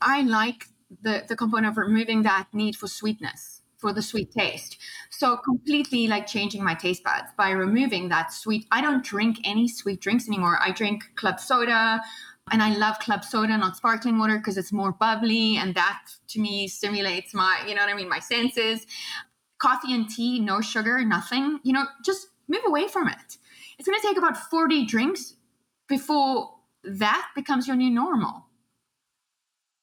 [0.00, 0.66] I like
[1.02, 4.78] the, the component of removing that need for sweetness, for the sweet taste.
[5.10, 8.66] So, completely like changing my taste buds by removing that sweet.
[8.70, 10.58] I don't drink any sweet drinks anymore.
[10.60, 12.00] I drink club soda.
[12.52, 15.56] And I love club soda, not sparkling water, because it's more bubbly.
[15.56, 18.86] And that to me stimulates my, you know what I mean, my senses.
[19.58, 21.60] Coffee and tea, no sugar, nothing.
[21.62, 23.38] You know, just move away from it.
[23.78, 25.36] It's going to take about 40 drinks
[25.88, 28.46] before that becomes your new normal.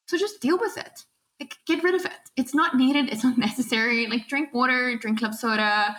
[0.08, 1.06] So just deal with it.
[1.40, 2.20] Like, get rid of it.
[2.36, 3.10] It's not needed.
[3.10, 4.08] It's not necessary.
[4.08, 5.96] Like, drink water, drink club soda,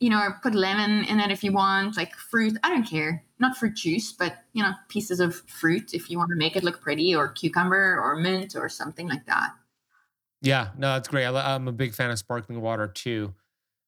[0.00, 2.56] you know, put lemon in it if you want, like fruit.
[2.64, 3.22] I don't care.
[3.38, 6.64] Not fruit juice, but you know, pieces of fruit if you want to make it
[6.64, 9.50] look pretty, or cucumber, or mint, or something like that.
[10.42, 11.26] Yeah, no, that's great.
[11.26, 13.34] I, am a big fan of sparkling water too,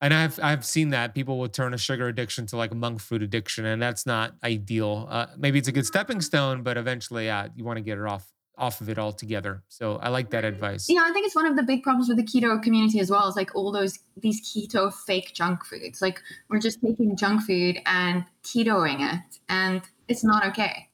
[0.03, 3.01] and I've I've seen that people will turn a sugar addiction to like a monk
[3.01, 5.07] fruit addiction, and that's not ideal.
[5.09, 8.05] Uh, maybe it's a good stepping stone, but eventually, yeah, you want to get it
[8.05, 8.27] off
[8.59, 9.63] off of it altogether.
[9.69, 10.89] So I like that advice.
[10.89, 13.29] Yeah, I think it's one of the big problems with the keto community as well.
[13.29, 16.03] Is like all those these keto fake junk foods.
[16.03, 20.89] Like we're just taking junk food and ketoing it, and it's not okay.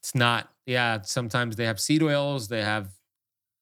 [0.00, 0.50] It's not.
[0.66, 2.90] Yeah, sometimes they have seed oils, they have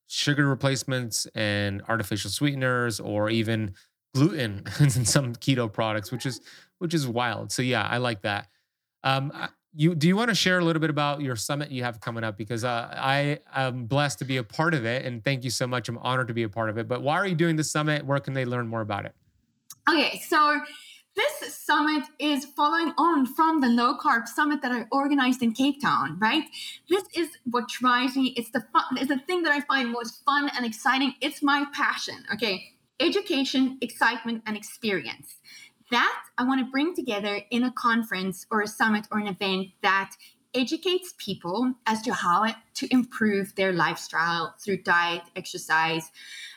[0.09, 3.75] sugar replacements and artificial sweeteners, or even
[4.17, 6.41] gluten in some keto products, which is
[6.79, 7.53] which is wild.
[7.53, 8.49] So yeah, I like that.
[9.05, 9.33] Um,
[9.75, 12.25] you do you want to share a little bit about your summit you have coming
[12.25, 15.51] up because uh, I am blessed to be a part of it and thank you
[15.51, 15.89] so much.
[15.89, 16.89] I'm honored to be a part of it.
[16.89, 18.05] But why are you doing the summit?
[18.05, 19.15] Where can they learn more about it?
[19.89, 20.61] Okay, so
[21.15, 25.81] this summit is following on from the low carb summit that I organized in Cape
[25.81, 26.45] Town, right?
[26.89, 28.35] This is what drives me.
[28.37, 31.15] It's the fun, it's the thing that I find most fun and exciting.
[31.21, 32.17] It's my passion.
[32.33, 35.37] Okay, education, excitement, and experience
[35.91, 39.69] that I want to bring together in a conference or a summit or an event
[39.83, 40.13] that
[40.55, 46.11] educates people as to how to improve their lifestyle through diet, exercise,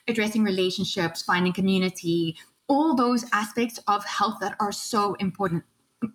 [0.08, 2.38] addressing relationships, finding community,
[2.68, 5.64] all those aspects of health that are so important.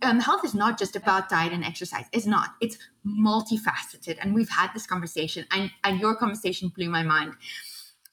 [0.03, 2.07] Um, health is not just about diet and exercise.
[2.13, 2.55] It's not.
[2.63, 4.17] It's multifaceted.
[4.21, 7.35] And we've had this conversation, and, and your conversation blew my mind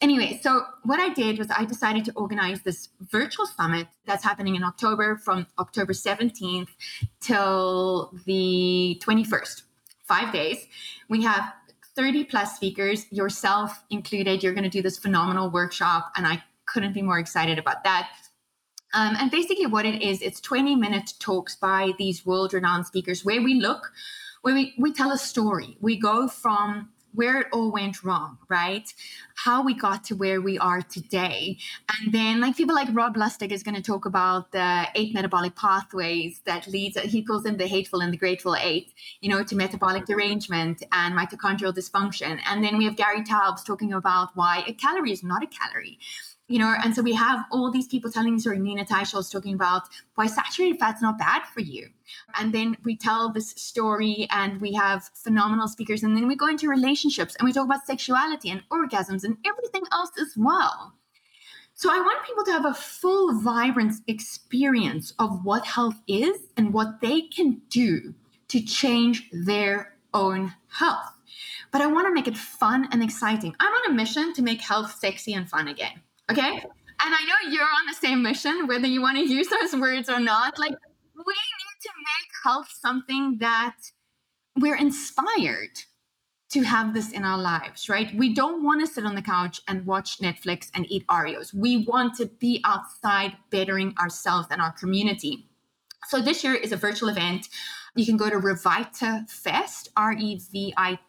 [0.01, 4.55] anyway, so what I did was I decided to organize this virtual summit that's happening
[4.55, 6.69] in October from October 17th
[7.19, 9.63] till the 21st,
[10.07, 10.65] five days.
[11.09, 11.53] We have
[11.95, 14.43] 30 plus speakers, yourself included.
[14.43, 18.09] You're going to do this phenomenal workshop, and I couldn't be more excited about that.
[18.93, 23.23] Um, and basically, what it is, it's 20 minute talks by these world renowned speakers
[23.23, 23.91] where we look,
[24.41, 25.77] where we, we tell a story.
[25.79, 28.93] We go from where it all went wrong, right?
[29.35, 31.57] How we got to where we are today.
[31.99, 35.55] And then, like people like Rob Lustig is going to talk about the eight metabolic
[35.55, 39.55] pathways that leads, he calls them the hateful and the grateful eight, you know, to
[39.55, 42.39] metabolic derangement and mitochondrial dysfunction.
[42.45, 45.99] And then we have Gary Taubes talking about why a calorie is not a calorie
[46.51, 48.59] you know, and so we have all these people telling the story.
[48.59, 49.83] Nina Teicholz is talking about
[50.15, 51.87] why saturated fat's not bad for you.
[52.37, 56.03] And then we tell this story and we have phenomenal speakers.
[56.03, 59.83] And then we go into relationships and we talk about sexuality and orgasms and everything
[59.93, 60.93] else as well.
[61.73, 66.73] So I want people to have a full, vibrant experience of what health is and
[66.73, 68.13] what they can do
[68.49, 71.13] to change their own health.
[71.71, 73.55] But I want to make it fun and exciting.
[73.59, 76.01] I'm on a mission to make health sexy and fun again.
[76.31, 76.63] Okay.
[77.03, 80.07] And I know you're on the same mission, whether you want to use those words
[80.09, 80.59] or not.
[80.59, 83.75] Like, we need to make health something that
[84.59, 85.79] we're inspired
[86.51, 88.13] to have this in our lives, right?
[88.15, 91.53] We don't want to sit on the couch and watch Netflix and eat Oreos.
[91.53, 95.47] We want to be outside bettering ourselves and our community.
[96.07, 97.47] So this year is a virtual event.
[97.95, 100.99] You can go to Revitafest, R E V I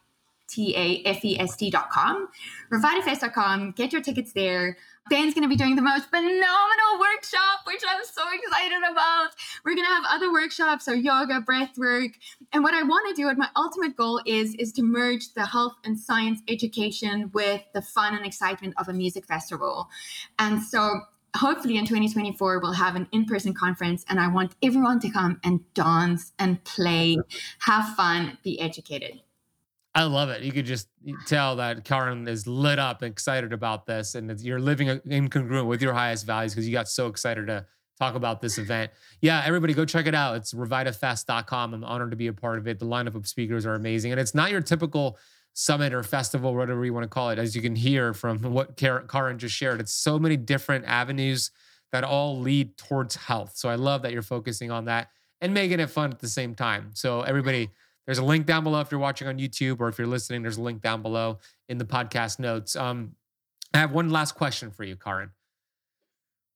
[0.52, 2.28] T A F E S T.com,
[2.70, 3.72] revitafest.com.
[3.72, 4.76] Get your tickets there.
[5.10, 9.30] Ben's going to be doing the most phenomenal workshop, which I'm so excited about.
[9.64, 12.12] We're going to have other workshops, so yoga, breath work.
[12.52, 15.44] And what I want to do, and my ultimate goal is, is to merge the
[15.44, 19.88] health and science education with the fun and excitement of a music festival.
[20.38, 21.00] And so
[21.34, 25.60] hopefully in 2024 we'll have an in-person conference and i want everyone to come and
[25.72, 27.16] dance and play
[27.60, 29.18] have fun be educated
[29.94, 30.42] I love it.
[30.42, 30.88] You could just
[31.26, 35.82] tell that Karen is lit up and excited about this, and you're living incongruent with
[35.82, 37.66] your highest values because you got so excited to
[37.98, 38.90] talk about this event.
[39.20, 40.36] Yeah, everybody go check it out.
[40.36, 41.74] It's revitafest.com.
[41.74, 42.78] I'm honored to be a part of it.
[42.78, 45.18] The lineup of speakers are amazing, and it's not your typical
[45.52, 47.38] summit or festival, whatever you want to call it.
[47.38, 51.50] As you can hear from what Karen just shared, it's so many different avenues
[51.92, 53.52] that all lead towards health.
[53.56, 55.08] So I love that you're focusing on that
[55.42, 56.92] and making it fun at the same time.
[56.94, 57.68] So everybody
[58.06, 60.56] there's a link down below if you're watching on YouTube or if you're listening, there's
[60.56, 61.38] a link down below
[61.68, 62.74] in the podcast notes.
[62.76, 63.14] Um,
[63.72, 65.30] I have one last question for you, Karen.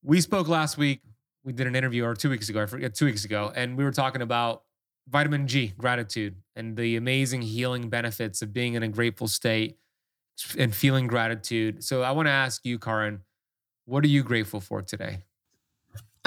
[0.03, 1.01] We spoke last week.
[1.43, 3.83] We did an interview, or two weeks ago, I forget, two weeks ago, and we
[3.83, 4.63] were talking about
[5.07, 9.77] vitamin G, gratitude, and the amazing healing benefits of being in a grateful state
[10.57, 11.83] and feeling gratitude.
[11.83, 13.21] So I want to ask you, Karen,
[13.85, 15.19] what are you grateful for today?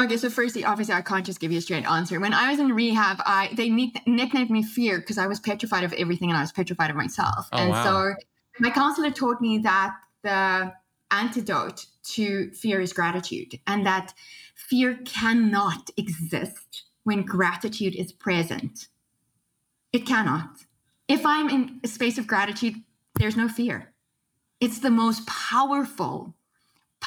[0.00, 2.18] Okay, so firstly, obviously, I can't just give you a straight answer.
[2.18, 5.92] When I was in rehab, I they nicknamed me Fear because I was petrified of
[5.92, 7.48] everything and I was petrified of myself.
[7.52, 7.84] Oh, and wow.
[7.84, 8.14] so
[8.58, 10.72] my counselor taught me that the
[11.10, 14.14] antidote to fear is gratitude, and that
[14.54, 18.88] fear cannot exist when gratitude is present.
[19.92, 20.64] It cannot.
[21.08, 22.76] If I'm in a space of gratitude,
[23.18, 23.92] there's no fear.
[24.60, 26.34] It's the most powerful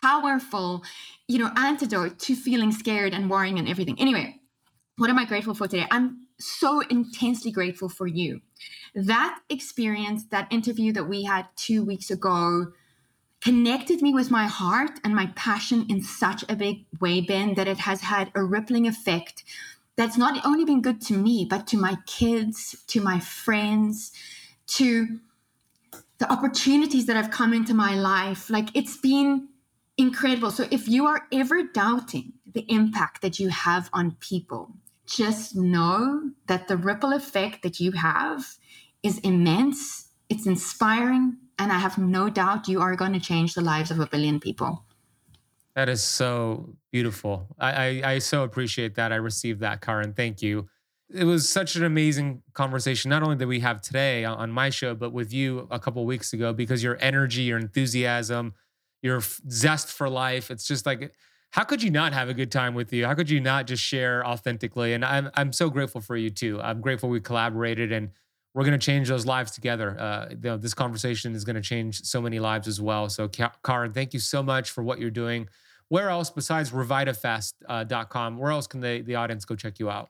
[0.04, 0.84] powerful,
[1.30, 3.97] you know, antidote to feeling scared and worrying and everything.
[3.99, 4.39] Anyway,
[4.97, 5.88] what am I grateful for today?
[5.89, 8.41] I'm so intensely grateful for you.
[8.93, 12.74] That experience, that interview that we had two weeks ago,
[13.39, 17.68] connected me with my heart and my passion in such a big way, Ben, that
[17.68, 19.43] it has had a rippling effect
[19.95, 24.12] that's not only been good to me, but to my kids, to my friends,
[24.68, 25.20] to
[26.18, 28.49] the opportunities that have come into my life.
[28.49, 29.49] Like it's been
[29.97, 30.51] incredible.
[30.51, 34.71] So if you are ever doubting the impact that you have on people,
[35.05, 38.45] just know that the ripple effect that you have
[39.03, 43.61] is immense, it's inspiring, and I have no doubt you are going to change the
[43.61, 44.85] lives of a billion people.
[45.75, 47.47] That is so beautiful.
[47.59, 49.11] I, I, I so appreciate that.
[49.11, 50.13] I received that, Karen.
[50.13, 50.69] Thank you.
[51.09, 54.95] It was such an amazing conversation, not only that we have today on my show,
[54.95, 58.53] but with you a couple weeks ago, because your energy, your enthusiasm,
[59.04, 60.49] your zest for life.
[60.49, 61.14] It's just like,
[61.51, 63.06] how could you not have a good time with you?
[63.06, 64.93] How could you not just share authentically?
[64.93, 66.60] And I'm I'm so grateful for you too.
[66.60, 68.10] I'm grateful we collaborated and
[68.56, 69.99] we're going to change those lives together.
[69.99, 73.10] Uh, you know, this conversation is going to change so many lives as well.
[73.10, 75.47] So, Karen, thank you so much for what you're doing.
[75.89, 80.10] Where else besides revitafest.com, uh, where else can the, the audience go check you out?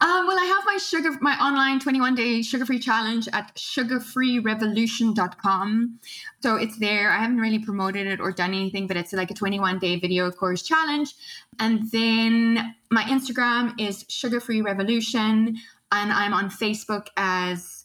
[0.00, 5.98] Um, well, I have my sugar, my online 21 day sugar free challenge at sugarfreerevolution.com.
[6.40, 7.10] So it's there.
[7.10, 10.30] I haven't really promoted it or done anything, but it's like a 21 day video
[10.30, 11.12] course challenge.
[11.58, 15.58] And then my Instagram is sugar free revolution.
[15.92, 17.79] And I'm on Facebook as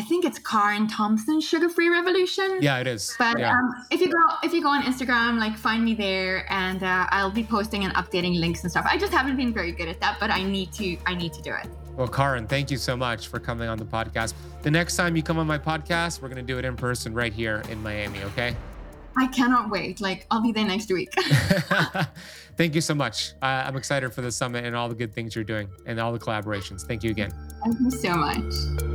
[0.00, 2.56] I think it's Karen Thomson Sugar Free Revolution.
[2.62, 3.14] Yeah, it is.
[3.18, 3.52] But yeah.
[3.52, 7.06] um, if you go if you go on Instagram, like find me there, and uh,
[7.10, 8.86] I'll be posting and updating links and stuff.
[8.88, 11.42] I just haven't been very good at that, but I need to I need to
[11.42, 11.68] do it.
[11.98, 14.32] Well, Karen, thank you so much for coming on the podcast.
[14.62, 17.34] The next time you come on my podcast, we're gonna do it in person right
[17.34, 18.22] here in Miami.
[18.22, 18.56] Okay.
[19.18, 20.00] I cannot wait.
[20.00, 21.12] Like I'll be there next week.
[22.56, 23.34] thank you so much.
[23.42, 26.10] Uh, I'm excited for the summit and all the good things you're doing and all
[26.10, 26.86] the collaborations.
[26.86, 27.34] Thank you again.
[27.62, 28.88] Thank you so much.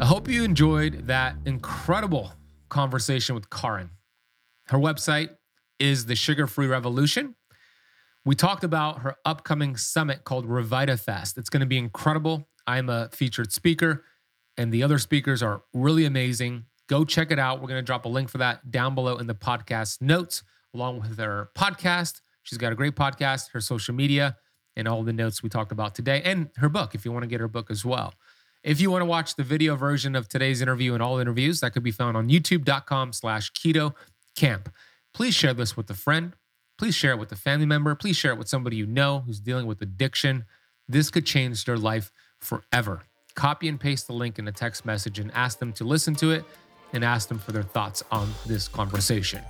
[0.00, 2.32] I hope you enjoyed that incredible
[2.68, 3.90] conversation with Karen.
[4.66, 5.30] Her website
[5.78, 7.34] is the Sugar Free Revolution.
[8.24, 11.38] We talked about her upcoming summit called Revitafest.
[11.38, 12.48] It's going to be incredible.
[12.66, 14.04] I'm a featured speaker,
[14.56, 16.66] and the other speakers are really amazing.
[16.88, 17.60] Go check it out.
[17.60, 20.42] We're going to drop a link for that down below in the podcast notes,
[20.74, 22.20] along with her podcast.
[22.42, 24.36] She's got a great podcast, her social media,
[24.76, 27.28] and all the notes we talked about today, and her book if you want to
[27.28, 28.14] get her book as well.
[28.62, 31.72] If you want to watch the video version of today's interview and all interviews, that
[31.72, 33.94] could be found on youtube.com slash Keto
[34.36, 34.72] Kamp.
[35.12, 36.34] Please share this with a friend.
[36.78, 37.94] Please share it with a family member.
[37.94, 40.44] Please share it with somebody you know who's dealing with addiction.
[40.88, 43.02] This could change their life forever.
[43.34, 46.30] Copy and paste the link in a text message and ask them to listen to
[46.30, 46.44] it
[46.92, 49.42] and ask them for their thoughts on this conversation.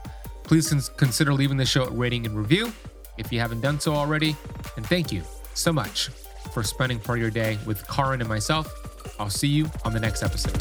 [0.43, 2.73] Please consider leaving the show a rating and review
[3.17, 4.37] if you haven't done so already.
[4.77, 5.23] And thank you
[5.55, 6.09] so much
[6.53, 8.73] for spending part of your day with Karen and myself.
[9.19, 10.61] I'll see you on the next episode.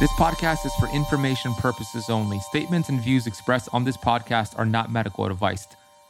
[0.00, 2.38] This podcast is for information purposes only.
[2.38, 5.68] Statements and views expressed on this podcast are not medical advice.